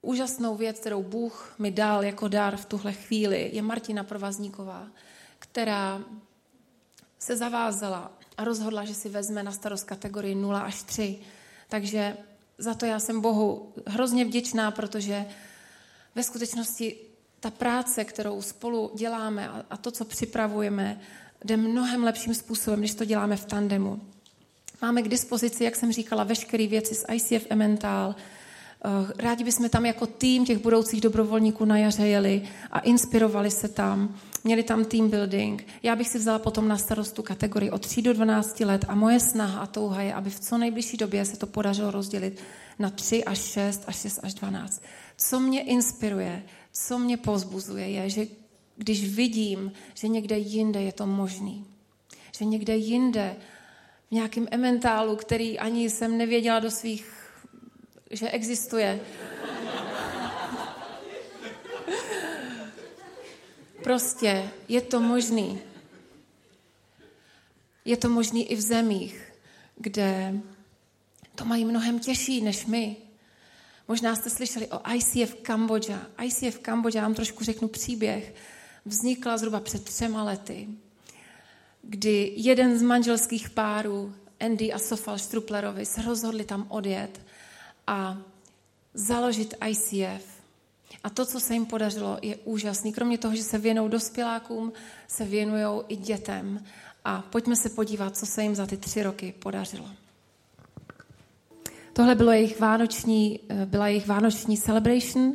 Úžasnou 0.02 0.56
věc, 0.56 0.78
kterou 0.78 1.02
Bůh 1.02 1.54
mi 1.58 1.70
dal 1.70 2.04
jako 2.04 2.28
dar 2.28 2.56
v 2.56 2.64
tuhle 2.64 2.92
chvíli, 2.92 3.50
je 3.52 3.62
Martina 3.62 4.04
Provazníková, 4.04 4.86
která 5.38 6.02
se 7.18 7.36
zavázala 7.36 8.12
a 8.36 8.44
rozhodla, 8.44 8.84
že 8.84 8.94
si 8.94 9.08
vezme 9.08 9.42
na 9.42 9.52
starost 9.52 9.84
kategorii 9.84 10.34
0 10.34 10.60
až 10.60 10.82
3. 10.82 11.18
Takže 11.68 12.16
za 12.58 12.74
to 12.74 12.86
já 12.86 13.00
jsem 13.00 13.20
Bohu 13.20 13.72
hrozně 13.86 14.24
vděčná, 14.24 14.70
protože 14.70 15.26
ve 16.14 16.22
skutečnosti 16.22 16.96
ta 17.40 17.50
práce, 17.50 18.04
kterou 18.04 18.42
spolu 18.42 18.90
děláme 18.94 19.48
a 19.70 19.76
to, 19.76 19.90
co 19.90 20.04
připravujeme, 20.04 21.00
jde 21.44 21.56
mnohem 21.56 22.04
lepším 22.04 22.34
způsobem, 22.34 22.78
když 22.78 22.94
to 22.94 23.04
děláme 23.04 23.36
v 23.36 23.44
tandemu. 23.44 24.00
Máme 24.82 25.02
k 25.02 25.08
dispozici, 25.08 25.64
jak 25.64 25.76
jsem 25.76 25.92
říkala, 25.92 26.24
veškeré 26.24 26.66
věci 26.66 26.94
z 26.94 27.04
ICF 27.12 27.46
Emmental, 27.50 28.14
rádi 29.18 29.44
bychom 29.44 29.68
tam 29.68 29.86
jako 29.86 30.06
tým 30.06 30.44
těch 30.44 30.58
budoucích 30.58 31.00
dobrovolníků 31.00 31.64
na 31.64 31.78
jaře 31.78 32.06
jeli 32.06 32.42
a 32.70 32.78
inspirovali 32.78 33.50
se 33.50 33.68
tam. 33.68 34.16
Měli 34.44 34.62
tam 34.62 34.84
team 34.84 35.10
building. 35.10 35.66
Já 35.82 35.96
bych 35.96 36.08
si 36.08 36.18
vzala 36.18 36.38
potom 36.38 36.68
na 36.68 36.78
starostu 36.78 37.22
kategorii 37.22 37.70
od 37.70 37.86
3 37.86 38.02
do 38.02 38.12
12 38.12 38.60
let 38.60 38.84
a 38.88 38.94
moje 38.94 39.20
snaha 39.20 39.60
a 39.60 39.66
touha 39.66 40.02
je, 40.02 40.14
aby 40.14 40.30
v 40.30 40.40
co 40.40 40.58
nejbližší 40.58 40.96
době 40.96 41.24
se 41.24 41.36
to 41.36 41.46
podařilo 41.46 41.90
rozdělit 41.90 42.40
na 42.78 42.90
3 42.90 43.24
až 43.24 43.38
6 43.38 43.82
až 43.86 43.96
6 43.96 44.20
až 44.22 44.34
12. 44.34 44.82
Co 45.16 45.40
mě 45.40 45.62
inspiruje, 45.62 46.42
co 46.72 46.98
mě 46.98 47.16
pozbuzuje, 47.16 47.88
je, 47.88 48.10
že 48.10 48.26
když 48.76 49.14
vidím, 49.14 49.72
že 49.94 50.08
někde 50.08 50.38
jinde 50.38 50.82
je 50.82 50.92
to 50.92 51.06
možný, 51.06 51.66
že 52.38 52.44
někde 52.44 52.76
jinde 52.76 53.36
v 54.08 54.14
nějakém 54.14 54.46
ementálu, 54.50 55.16
který 55.16 55.58
ani 55.58 55.90
jsem 55.90 56.18
nevěděla 56.18 56.60
do 56.60 56.70
svých 56.70 57.21
že 58.12 58.30
existuje. 58.30 59.00
Prostě 63.82 64.50
je 64.68 64.80
to 64.80 65.00
možný. 65.00 65.58
Je 67.84 67.96
to 67.96 68.08
možný 68.08 68.52
i 68.52 68.56
v 68.56 68.60
zemích, 68.60 69.32
kde 69.76 70.34
to 71.34 71.44
mají 71.44 71.64
mnohem 71.64 71.98
těžší 71.98 72.40
než 72.40 72.66
my. 72.66 72.96
Možná 73.88 74.16
jste 74.16 74.30
slyšeli 74.30 74.66
o 74.66 74.80
ICF 74.94 75.34
Kambodža. 75.34 76.06
ICF 76.24 76.58
Kambodža, 76.58 77.02
vám 77.02 77.14
trošku 77.14 77.44
řeknu 77.44 77.68
příběh, 77.68 78.34
vznikla 78.84 79.36
zhruba 79.36 79.60
před 79.60 79.84
třema 79.84 80.24
lety, 80.24 80.68
kdy 81.82 82.32
jeden 82.36 82.78
z 82.78 82.82
manželských 82.82 83.50
párů, 83.50 84.14
Andy 84.40 84.72
a 84.72 84.78
Sofal 84.78 85.18
Štruplerovi, 85.18 85.86
se 85.86 86.02
rozhodli 86.02 86.44
tam 86.44 86.66
odjet 86.68 87.20
a 87.86 88.18
založit 88.94 89.54
ICF. 89.68 90.42
A 91.04 91.10
to, 91.10 91.26
co 91.26 91.40
se 91.40 91.54
jim 91.54 91.66
podařilo, 91.66 92.18
je 92.22 92.36
úžasný. 92.36 92.92
Kromě 92.92 93.18
toho, 93.18 93.36
že 93.36 93.42
se 93.42 93.58
věnou 93.58 93.88
dospělákům, 93.88 94.72
se 95.08 95.24
věnují 95.24 95.82
i 95.88 95.96
dětem. 95.96 96.64
A 97.04 97.22
pojďme 97.22 97.56
se 97.56 97.68
podívat, 97.68 98.16
co 98.16 98.26
se 98.26 98.42
jim 98.42 98.54
za 98.54 98.66
ty 98.66 98.76
tři 98.76 99.02
roky 99.02 99.34
podařilo. 99.38 99.86
Tohle 101.92 102.14
bylo 102.14 102.32
jejich 102.32 102.60
vánoční, 102.60 103.40
eh, 103.48 103.66
byla 103.66 103.88
jejich 103.88 104.06
vánoční 104.06 104.58
celebration. 104.58 105.34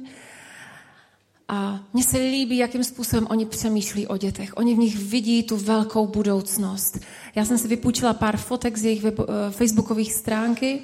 A 1.47 1.83
mně 1.93 2.03
se 2.03 2.17
líbí, 2.17 2.57
jakým 2.57 2.83
způsobem 2.83 3.27
oni 3.29 3.45
přemýšlí 3.45 4.07
o 4.07 4.17
dětech. 4.17 4.57
Oni 4.57 4.75
v 4.75 4.77
nich 4.77 4.97
vidí 4.97 5.43
tu 5.43 5.57
velkou 5.57 6.07
budoucnost. 6.07 6.99
Já 7.35 7.45
jsem 7.45 7.57
si 7.57 7.67
vypůjčila 7.67 8.13
pár 8.13 8.37
fotek 8.37 8.77
z 8.77 8.83
jejich 8.83 9.03
web, 9.03 9.19
eh, 9.19 9.51
facebookových 9.51 10.13
stránky 10.13 10.81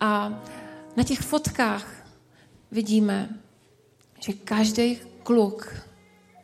a 0.00 0.42
na 0.98 1.04
těch 1.04 1.20
fotkách 1.20 1.86
vidíme, 2.70 3.28
že 4.20 4.32
každý 4.32 4.98
kluk, 5.22 5.74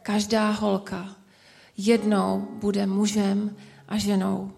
každá 0.02 0.50
holka 0.50 1.16
jednou 1.76 2.48
bude 2.60 2.86
mužem 2.86 3.56
a 3.88 3.98
ženou. 3.98 4.52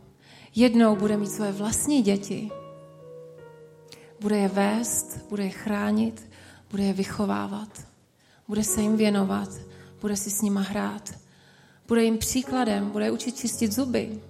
Jednou 0.54 0.96
bude 0.96 1.16
mít 1.16 1.30
své 1.30 1.52
vlastní 1.52 2.02
děti. 2.02 2.50
Bude 4.20 4.38
je 4.38 4.48
vést, 4.48 5.26
bude 5.28 5.44
je 5.44 5.50
chránit, 5.50 6.30
bude 6.70 6.82
je 6.82 6.92
vychovávat. 6.92 7.86
Bude 8.48 8.64
se 8.64 8.80
jim 8.80 8.96
věnovat, 8.96 9.48
bude 10.00 10.16
si 10.16 10.30
s 10.30 10.42
nima 10.42 10.60
hrát. 10.60 11.14
Bude 11.88 12.04
jim 12.04 12.18
příkladem, 12.18 12.90
bude 12.90 13.04
je 13.04 13.10
učit 13.10 13.36
čistit 13.36 13.72
zuby. 13.72 14.20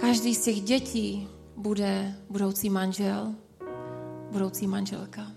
Každý 0.00 0.34
z 0.34 0.44
těch 0.44 0.60
dětí 0.60 1.28
bude 1.56 2.14
budoucí 2.30 2.70
manžel, 2.70 3.34
budoucí 4.30 4.66
manželka. 4.66 5.32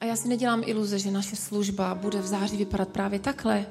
A 0.00 0.04
já 0.04 0.16
si 0.16 0.28
nedělám 0.28 0.62
iluze, 0.66 0.98
že 0.98 1.10
naše 1.10 1.36
služba 1.36 1.94
bude 1.94 2.20
v 2.20 2.26
září 2.26 2.56
vypadat 2.56 2.88
právě 2.88 3.18
takhle, 3.18 3.66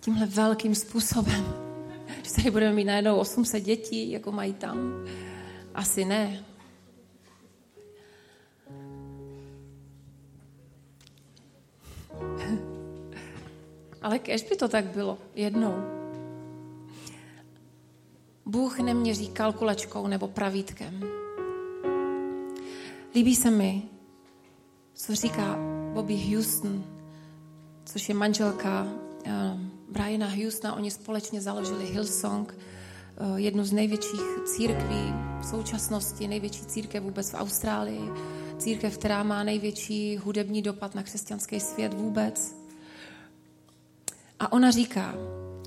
tímhle 0.00 0.26
velkým 0.26 0.74
způsobem. 0.74 1.44
Že 2.22 2.34
tady 2.36 2.50
budeme 2.50 2.76
mít 2.76 2.84
najednou 2.84 3.16
800 3.16 3.64
dětí, 3.64 4.10
jako 4.10 4.32
mají 4.32 4.54
tam. 4.54 5.04
Asi 5.74 6.04
ne. 6.04 6.44
Yeah. 12.38 12.60
Ale 14.02 14.18
kež 14.18 14.42
by 14.42 14.56
to 14.56 14.68
tak 14.68 14.84
bylo 14.84 15.18
jednou. 15.34 15.74
Bůh 18.46 18.78
neměří 18.78 19.28
kalkulačkou 19.28 20.06
nebo 20.06 20.28
pravítkem. 20.28 21.04
Líbí 23.14 23.36
se 23.36 23.50
mi, 23.50 23.82
co 24.94 25.14
říká 25.14 25.58
Bobby 25.94 26.16
Houston, 26.16 26.84
což 27.84 28.08
je 28.08 28.14
manželka 28.14 28.82
uh, 28.82 29.32
Briana 29.90 30.28
Houstona. 30.28 30.74
Oni 30.74 30.90
společně 30.90 31.40
založili 31.40 31.86
Hillsong, 31.86 32.54
uh, 32.54 33.36
jednu 33.36 33.64
z 33.64 33.72
největších 33.72 34.20
církví 34.44 35.14
v 35.40 35.44
současnosti, 35.44 36.28
největší 36.28 36.66
církev 36.66 37.02
vůbec 37.02 37.30
v 37.30 37.34
Austrálii, 37.34 38.10
církev, 38.58 38.98
která 38.98 39.22
má 39.22 39.42
největší 39.42 40.16
hudební 40.16 40.62
dopad 40.62 40.94
na 40.94 41.02
křesťanský 41.02 41.60
svět 41.60 41.94
vůbec. 41.94 42.59
A 44.40 44.52
ona 44.52 44.70
říká, 44.70 45.14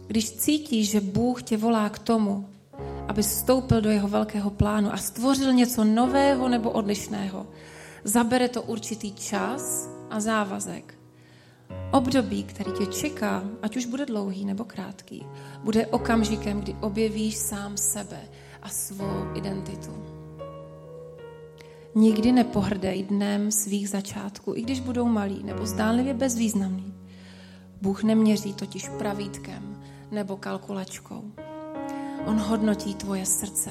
když 0.08 0.32
cítíš, 0.32 0.90
že 0.90 1.02
Bůh 1.02 1.44
tě 1.44 1.58
volá 1.58 1.90
k 1.90 2.00
tomu, 2.00 2.50
aby 3.08 3.22
vstoupil 3.22 3.82
do 3.82 3.90
jeho 3.90 4.08
velkého 4.08 4.50
plánu 4.50 4.94
a 4.94 4.98
stvořil 4.98 5.54
něco 5.54 5.84
nového 5.84 6.50
nebo 6.50 6.72
odlišného, 6.72 7.48
zabere 8.04 8.50
to 8.50 8.62
určitý 8.62 9.14
čas 9.14 9.90
a 10.10 10.20
závazek. 10.20 10.94
Období, 11.92 12.44
který 12.44 12.72
tě 12.72 12.86
čeká, 12.86 13.44
ať 13.62 13.78
už 13.78 13.86
bude 13.86 14.06
dlouhý 14.06 14.46
nebo 14.46 14.64
krátký, 14.64 15.26
bude 15.64 15.88
okamžikem, 15.88 16.62
kdy 16.62 16.76
objevíš 16.82 17.36
sám 17.36 17.78
sebe 17.78 18.20
a 18.62 18.70
svou 18.70 19.36
identitu. 19.36 19.92
Nikdy 21.96 22.32
nepohrdej 22.32 23.04
dnem 23.04 23.52
svých 23.52 23.90
začátků, 23.90 24.56
i 24.56 24.62
když 24.62 24.80
budou 24.80 25.06
malí 25.06 25.44
nebo 25.44 25.66
zdánlivě 25.66 26.14
bezvýznamný. 26.14 26.94
Bůh 27.84 28.04
neměří 28.04 28.54
totiž 28.54 28.90
pravítkem 28.98 29.84
nebo 30.12 30.38
kalkulačkou. 30.38 31.24
On 32.26 32.40
hodnotí 32.40 32.96
tvoje 32.96 33.26
srdce. 33.26 33.70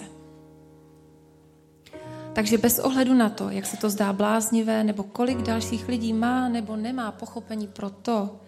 Takže 2.33 2.59
bez 2.59 2.79
ohledu 2.79 3.14
na 3.14 3.29
to, 3.29 3.51
jak 3.51 3.66
se 3.66 3.77
to 3.77 3.90
zdá 3.90 4.12
bláznivé, 4.12 4.85
nebo 4.85 5.03
kolik 5.03 5.38
dalších 5.38 5.88
lidí 5.88 6.12
má 6.12 6.48
nebo 6.48 6.77
nemá 6.77 7.12
pochopení 7.12 7.66
pro 7.66 7.90
to, 7.90 8.40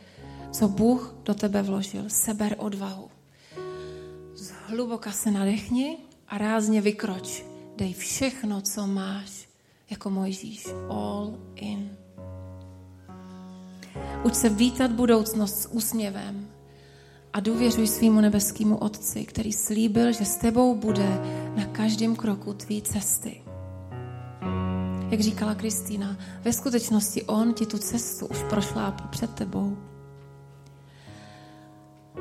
co 0.50 0.68
Bůh 0.68 1.14
do 1.24 1.34
tebe 1.34 1.62
vložil, 1.62 2.04
seber 2.08 2.56
odvahu. 2.58 3.08
Zhluboka 4.34 5.12
se 5.12 5.30
nadechni 5.30 5.98
a 6.28 6.38
rázně 6.38 6.80
vykroč. 6.80 7.44
Dej 7.76 7.92
všechno, 7.92 8.60
co 8.60 8.86
máš, 8.86 9.48
jako 9.90 10.10
Mojžíš. 10.10 10.68
All 10.88 11.38
in. 11.54 12.03
Uč 14.24 14.34
se 14.34 14.48
vítat 14.48 14.90
budoucnost 14.90 15.62
s 15.62 15.68
úsměvem 15.72 16.48
a 17.32 17.40
důvěřuj 17.40 17.86
svýmu 17.86 18.20
nebeskému 18.20 18.76
Otci, 18.76 19.24
který 19.24 19.52
slíbil, 19.52 20.12
že 20.12 20.24
s 20.24 20.36
tebou 20.36 20.74
bude 20.74 21.20
na 21.56 21.64
každém 21.64 22.16
kroku 22.16 22.52
tvý 22.52 22.82
cesty. 22.82 23.42
Jak 25.10 25.20
říkala 25.20 25.54
Kristýna, 25.54 26.16
ve 26.42 26.52
skutečnosti 26.52 27.22
On 27.22 27.54
ti 27.54 27.66
tu 27.66 27.78
cestu 27.78 28.26
už 28.26 28.42
prošlápl 28.42 29.04
před 29.10 29.34
tebou. 29.34 29.76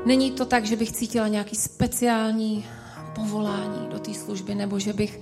Není 0.05 0.31
to 0.31 0.45
tak, 0.45 0.65
že 0.65 0.75
bych 0.75 0.91
cítila 0.91 1.27
nějaký 1.27 1.55
speciální 1.55 2.65
povolání 3.15 3.87
do 3.91 3.99
té 3.99 4.13
služby, 4.13 4.55
nebo 4.55 4.79
že 4.79 4.93
bych 4.93 5.19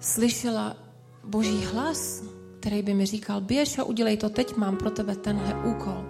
slyšela 0.00 0.76
boží 1.24 1.64
hlas, 1.64 2.22
který 2.64 2.82
by 2.82 2.94
mi 2.94 3.06
říkal, 3.06 3.40
běž 3.40 3.78
a 3.78 3.84
udělej 3.84 4.16
to, 4.16 4.28
teď 4.28 4.56
mám 4.56 4.76
pro 4.76 4.90
tebe 4.90 5.16
tenhle 5.16 5.54
úkol. 5.64 6.04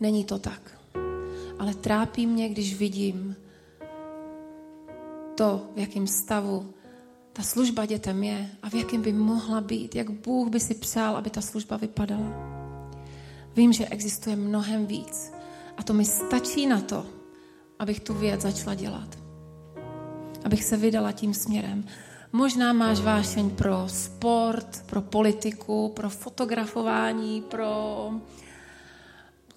Není 0.00 0.24
to 0.24 0.38
tak. 0.38 0.78
Ale 1.58 1.74
trápí 1.74 2.26
mě, 2.26 2.48
když 2.48 2.78
vidím 2.78 3.36
to, 5.34 5.70
v 5.74 5.78
jakém 5.78 6.06
stavu 6.06 6.74
ta 7.32 7.42
služba 7.42 7.86
dětem 7.86 8.22
je 8.22 8.50
a 8.62 8.68
v 8.68 8.74
jakém 8.74 9.02
by 9.02 9.12
mohla 9.12 9.60
být, 9.60 9.94
jak 9.94 10.10
Bůh 10.10 10.48
by 10.48 10.60
si 10.60 10.74
přál, 10.74 11.16
aby 11.16 11.30
ta 11.30 11.40
služba 11.40 11.76
vypadala. 11.76 12.32
Vím, 13.56 13.72
že 13.72 13.86
existuje 13.86 14.36
mnohem 14.36 14.86
víc 14.86 15.32
a 15.76 15.82
to 15.82 15.92
mi 15.92 16.04
stačí 16.04 16.66
na 16.66 16.80
to, 16.80 17.06
abych 17.78 18.00
tu 18.00 18.14
věc 18.14 18.40
začala 18.40 18.74
dělat. 18.74 19.18
Abych 20.44 20.64
se 20.64 20.76
vydala 20.76 21.12
tím 21.12 21.34
směrem. 21.34 21.84
Možná 22.32 22.72
máš 22.72 23.00
vášeň 23.00 23.50
pro 23.50 23.88
sport, 23.88 24.82
pro 24.86 25.00
politiku, 25.00 25.88
pro 25.88 26.10
fotografování, 26.10 27.40
pro 27.40 28.10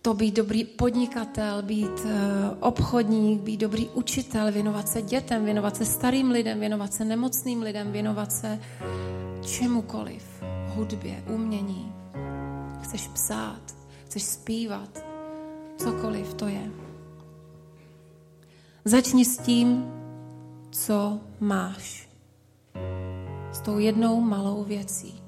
to 0.02 0.14
být 0.14 0.36
dobrý 0.36 0.64
podnikatel, 0.64 1.62
být 1.62 2.00
uh, 2.06 2.12
obchodník, 2.60 3.42
být 3.42 3.58
dobrý 3.58 3.90
učitel, 3.90 4.52
věnovat 4.52 4.90
se 4.90 5.02
dětem, 5.02 5.46
věnovat 5.46 5.78
se 5.78 5.86
starým 5.86 6.32
lidem, 6.32 6.60
věnovat 6.60 6.94
se 6.94 7.06
nemocným 7.06 7.62
lidem, 7.62 7.92
věnovat 7.92 8.32
se 8.32 8.60
čemukoliv, 9.42 10.44
hudbě, 10.68 11.24
umění. 11.30 11.94
Chceš 12.82 13.08
psát, 13.08 13.62
chceš 14.06 14.24
zpívat, 14.24 15.06
cokoliv 15.78 16.34
to 16.34 16.48
je. 16.48 16.72
Začni 18.86 19.26
s 19.26 19.38
tím, 19.38 19.92
co 20.72 21.20
máš. 21.40 22.11
S 23.52 23.60
tou 23.60 23.80
jednou 23.80 24.22
malou 24.22 24.64
věcí. 24.64 25.22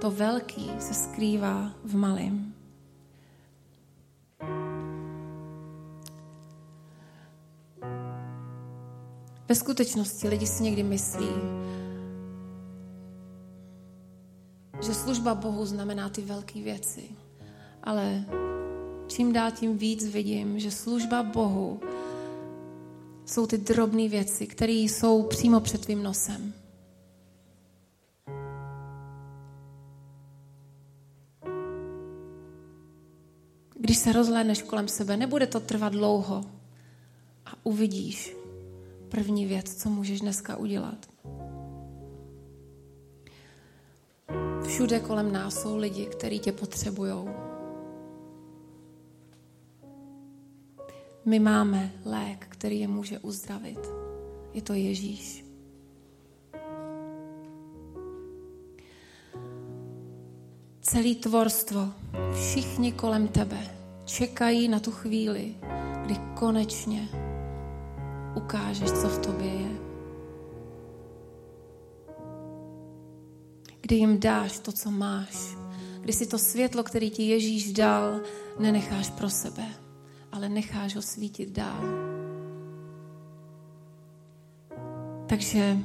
To 0.00 0.10
velký 0.10 0.70
se 0.78 0.94
skrývá 0.94 1.70
v 1.84 1.96
malém. 1.96 2.54
Ve 9.48 9.54
skutečnosti 9.54 10.28
lidi 10.28 10.46
si 10.46 10.62
někdy 10.62 10.82
myslí, 10.82 11.28
že 14.82 14.94
služba 14.94 15.34
Bohu 15.34 15.66
znamená 15.66 16.08
ty 16.08 16.22
velké 16.22 16.62
věci. 16.62 17.02
Ale 17.82 18.24
čím 19.06 19.32
dál 19.32 19.50
tím 19.50 19.78
víc 19.78 20.04
vidím, 20.04 20.58
že 20.58 20.70
služba 20.70 21.22
Bohu 21.22 21.80
jsou 23.26 23.46
ty 23.46 23.58
drobné 23.58 24.08
věci, 24.08 24.46
které 24.46 24.72
jsou 24.72 25.22
přímo 25.22 25.60
před 25.60 25.80
tvým 25.80 26.02
nosem. 26.02 26.52
Když 33.80 33.98
se 33.98 34.12
rozhlédneš 34.12 34.62
kolem 34.62 34.88
sebe, 34.88 35.16
nebude 35.16 35.46
to 35.46 35.60
trvat 35.60 35.92
dlouho 35.92 36.44
a 37.46 37.50
uvidíš, 37.62 38.36
první 39.08 39.46
věc, 39.46 39.74
co 39.74 39.90
můžeš 39.90 40.20
dneska 40.20 40.56
udělat. 40.56 41.06
Všude 44.66 45.00
kolem 45.00 45.32
nás 45.32 45.62
jsou 45.62 45.76
lidi, 45.76 46.06
kteří 46.06 46.38
tě 46.38 46.52
potřebují. 46.52 47.28
My 51.24 51.38
máme 51.38 51.92
lék, 52.04 52.46
který 52.48 52.80
je 52.80 52.88
může 52.88 53.18
uzdravit. 53.18 53.80
Je 54.52 54.62
to 54.62 54.72
Ježíš. 54.72 55.47
Celý 60.88 61.14
tvorstvo, 61.14 61.88
všichni 62.34 62.92
kolem 62.92 63.28
tebe 63.28 63.60
čekají 64.04 64.68
na 64.68 64.80
tu 64.80 64.90
chvíli, 64.90 65.54
kdy 66.04 66.16
konečně 66.34 67.08
ukážeš, 68.34 68.90
co 68.90 69.08
v 69.08 69.18
tobě 69.18 69.46
je. 69.46 69.70
Kdy 73.80 73.96
jim 73.96 74.20
dáš 74.20 74.58
to, 74.58 74.72
co 74.72 74.90
máš. 74.90 75.56
Kdy 76.00 76.12
si 76.12 76.26
to 76.26 76.38
světlo, 76.38 76.82
který 76.82 77.10
ti 77.10 77.22
Ježíš 77.22 77.72
dal, 77.72 78.20
nenecháš 78.58 79.10
pro 79.10 79.30
sebe, 79.30 79.64
ale 80.32 80.48
necháš 80.48 80.96
ho 80.96 81.02
svítit 81.02 81.50
dál. 81.50 81.84
Takže 85.26 85.76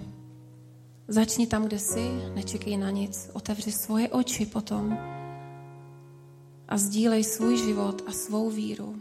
začni 1.07 1.47
tam, 1.47 1.65
kde 1.65 1.79
jsi, 1.79 2.09
nečekej 2.35 2.77
na 2.77 2.89
nic, 2.89 3.29
otevři 3.33 3.71
svoje 3.71 4.09
oči 4.09 4.45
potom 4.45 4.97
a 6.67 6.77
sdílej 6.77 7.23
svůj 7.23 7.57
život 7.57 8.01
a 8.07 8.11
svou 8.11 8.49
víru. 8.49 8.95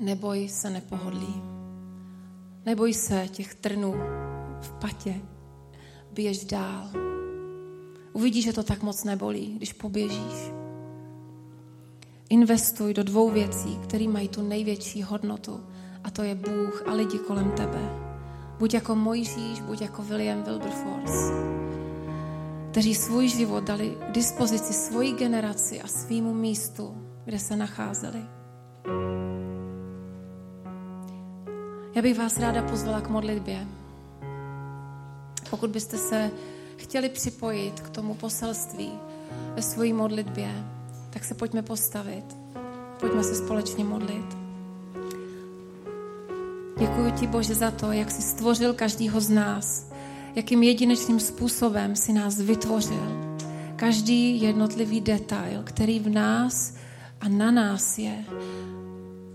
Neboj 0.00 0.48
se 0.48 0.70
nepohodlí. 0.70 1.42
Neboj 2.66 2.94
se 2.94 3.28
těch 3.28 3.54
trnů 3.54 3.94
v 4.60 4.72
patě. 4.80 5.20
Běž 6.12 6.44
dál. 6.44 6.88
Uvidíš, 8.12 8.44
že 8.44 8.52
to 8.52 8.62
tak 8.62 8.82
moc 8.82 9.04
nebolí, 9.04 9.54
když 9.56 9.72
poběžíš. 9.72 10.50
Investuj 12.28 12.94
do 12.94 13.02
dvou 13.02 13.30
věcí, 13.30 13.78
které 13.82 14.08
mají 14.08 14.28
tu 14.28 14.42
největší 14.42 15.02
hodnotu. 15.02 15.60
A 16.04 16.10
to 16.10 16.22
je 16.22 16.34
Bůh 16.34 16.82
a 16.86 16.92
lidi 16.92 17.18
kolem 17.18 17.50
tebe. 17.50 18.09
Buď 18.60 18.74
jako 18.74 18.94
Mojžíš, 18.94 19.60
buď 19.60 19.80
jako 19.80 20.02
William 20.02 20.42
Wilberforce. 20.42 21.32
kteří 22.70 22.94
svůj 22.94 23.28
život 23.28 23.64
dali 23.64 23.96
k 24.08 24.12
dispozici 24.12 24.72
svojí 24.72 25.12
generaci 25.12 25.80
a 25.80 25.86
svýmu 25.86 26.34
místu, 26.34 26.94
kde 27.24 27.38
se 27.38 27.56
nacházeli. 27.56 28.18
Já 31.94 32.02
bych 32.02 32.18
vás 32.18 32.38
ráda 32.38 32.62
pozvala 32.62 33.00
k 33.00 33.08
modlitbě. 33.08 33.66
Pokud 35.50 35.70
byste 35.70 35.98
se 35.98 36.30
chtěli 36.76 37.08
připojit 37.08 37.80
k 37.80 37.90
tomu 37.90 38.14
poselství 38.14 38.92
ve 39.54 39.62
své 39.62 39.92
modlitbě, 39.92 40.64
tak 41.10 41.24
se 41.24 41.34
pojďme 41.34 41.62
postavit. 41.62 42.36
Pojďme 43.00 43.24
se 43.24 43.34
společně 43.34 43.84
modlit. 43.84 44.39
Děkuji 46.80 47.12
ti, 47.12 47.26
Bože, 47.26 47.54
za 47.54 47.70
to, 47.70 47.92
jak 47.92 48.10
jsi 48.10 48.22
stvořil 48.22 48.74
každýho 48.74 49.20
z 49.20 49.30
nás, 49.30 49.90
jakým 50.34 50.62
jedinečným 50.62 51.20
způsobem 51.20 51.96
si 51.96 52.12
nás 52.12 52.40
vytvořil. 52.40 53.36
Každý 53.76 54.42
jednotlivý 54.42 55.00
detail, 55.00 55.62
který 55.64 56.00
v 56.00 56.08
nás 56.08 56.74
a 57.20 57.28
na 57.28 57.50
nás 57.50 57.98
je, 57.98 58.24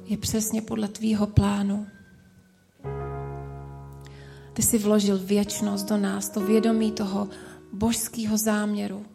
je 0.06 0.18
přesně 0.18 0.62
podle 0.62 0.88
tvýho 0.88 1.28
plánu. 1.28 1.88
Ty 4.54 4.62
jsi 4.62 4.78
vložil 4.78 5.20
věčnost 5.20 5.90
do 5.90 5.98
nás, 5.98 6.30
to 6.30 6.40
vědomí 6.40 6.92
toho 6.92 7.30
božského 7.74 8.38
záměru. 8.38 9.06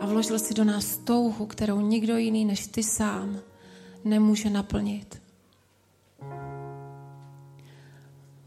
A 0.00 0.06
vložil 0.06 0.38
si 0.38 0.54
do 0.54 0.64
nás 0.64 0.96
touhu, 0.96 1.46
kterou 1.46 1.80
nikdo 1.80 2.16
jiný 2.16 2.44
než 2.44 2.66
ty 2.66 2.82
sám 2.82 3.38
nemůže 4.04 4.50
naplnit. 4.50 5.22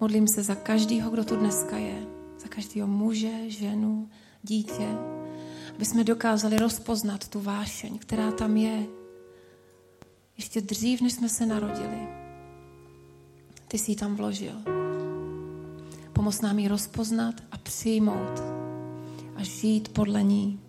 Modlím 0.04 0.28
se 0.28 0.44
za 0.44 0.56
každého, 0.56 1.12
kdo 1.12 1.24
tu 1.24 1.36
dneska 1.36 1.78
je, 1.78 2.08
za 2.40 2.48
každého 2.48 2.88
muže, 2.88 3.50
ženu, 3.50 4.10
dítě, 4.44 4.88
aby 5.76 5.86
jsme 5.86 6.04
dokázali 6.04 6.58
rozpoznat 6.58 7.28
tu 7.28 7.40
vášeň, 7.40 8.00
která 8.00 8.32
tam 8.32 8.58
je. 8.58 8.86
Ještě 10.38 10.62
dřív, 10.62 11.02
než 11.02 11.14
jsme 11.14 11.30
se 11.30 11.46
narodili. 11.46 12.08
Ty 13.68 13.78
jsi 13.78 13.92
ji 13.92 13.96
tam 13.96 14.16
vložil. 14.16 14.54
Pomoz 16.14 16.42
nám 16.42 16.60
ji 16.60 16.68
rozpoznat 16.68 17.36
a 17.52 17.58
přijmout 17.58 18.44
a 19.36 19.44
žít 19.44 19.90
podle 19.90 20.24
ní. 20.24 20.60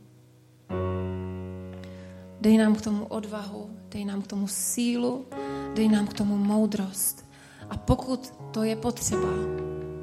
Dej 2.40 2.58
nám 2.58 2.74
k 2.74 2.82
tomu 2.82 3.04
odvahu, 3.04 3.70
dej 3.88 4.04
nám 4.04 4.22
k 4.22 4.26
tomu 4.26 4.48
sílu, 4.48 5.26
dej 5.74 5.88
nám 5.88 6.06
k 6.06 6.12
tomu 6.12 6.36
moudrost. 6.36 7.23
A 7.70 7.76
pokud 7.76 8.34
to 8.50 8.62
je 8.62 8.76
potřeba, 8.76 9.28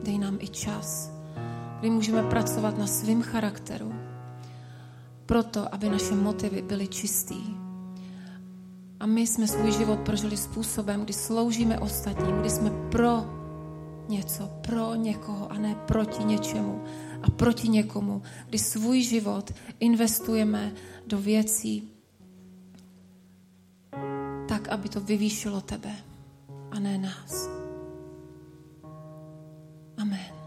dej 0.04 0.18
nám 0.18 0.38
i 0.40 0.48
čas, 0.48 1.12
kdy 1.80 1.90
můžeme 1.90 2.24
pracovat 2.24 2.78
na 2.78 2.88
svém 2.88 3.22
charakteru, 3.22 3.94
proto, 5.26 5.74
aby 5.76 5.90
naše 5.90 6.16
motivy 6.16 6.62
byly 6.62 6.88
čistý. 6.88 7.42
A 9.00 9.06
my 9.06 9.28
jsme 9.28 9.48
svůj 9.48 9.72
život 9.72 10.00
prožili 10.00 10.38
způsobem, 10.38 11.04
kdy 11.04 11.14
sloužíme 11.14 11.80
ostatním, 11.80 12.36
kdy 12.36 12.50
jsme 12.50 12.70
pro 12.92 13.26
něco, 14.08 14.48
pro 14.62 14.96
někoho 14.96 15.52
a 15.52 15.58
ne 15.58 15.76
proti 15.76 16.24
něčemu 16.24 16.84
a 17.24 17.32
proti 17.32 17.70
někomu, 17.70 18.22
kdy 18.50 18.60
svůj 18.60 19.02
život 19.02 19.52
investujeme 19.80 20.72
do 21.08 21.18
věcí 21.18 21.92
tak, 24.48 24.68
aby 24.68 24.90
to 24.90 25.02
vyvýšilo 25.02 25.62
tebe 25.62 26.11
a 26.72 26.80
ne 26.80 26.98
nás. 26.98 27.50
Amen. 29.98 30.41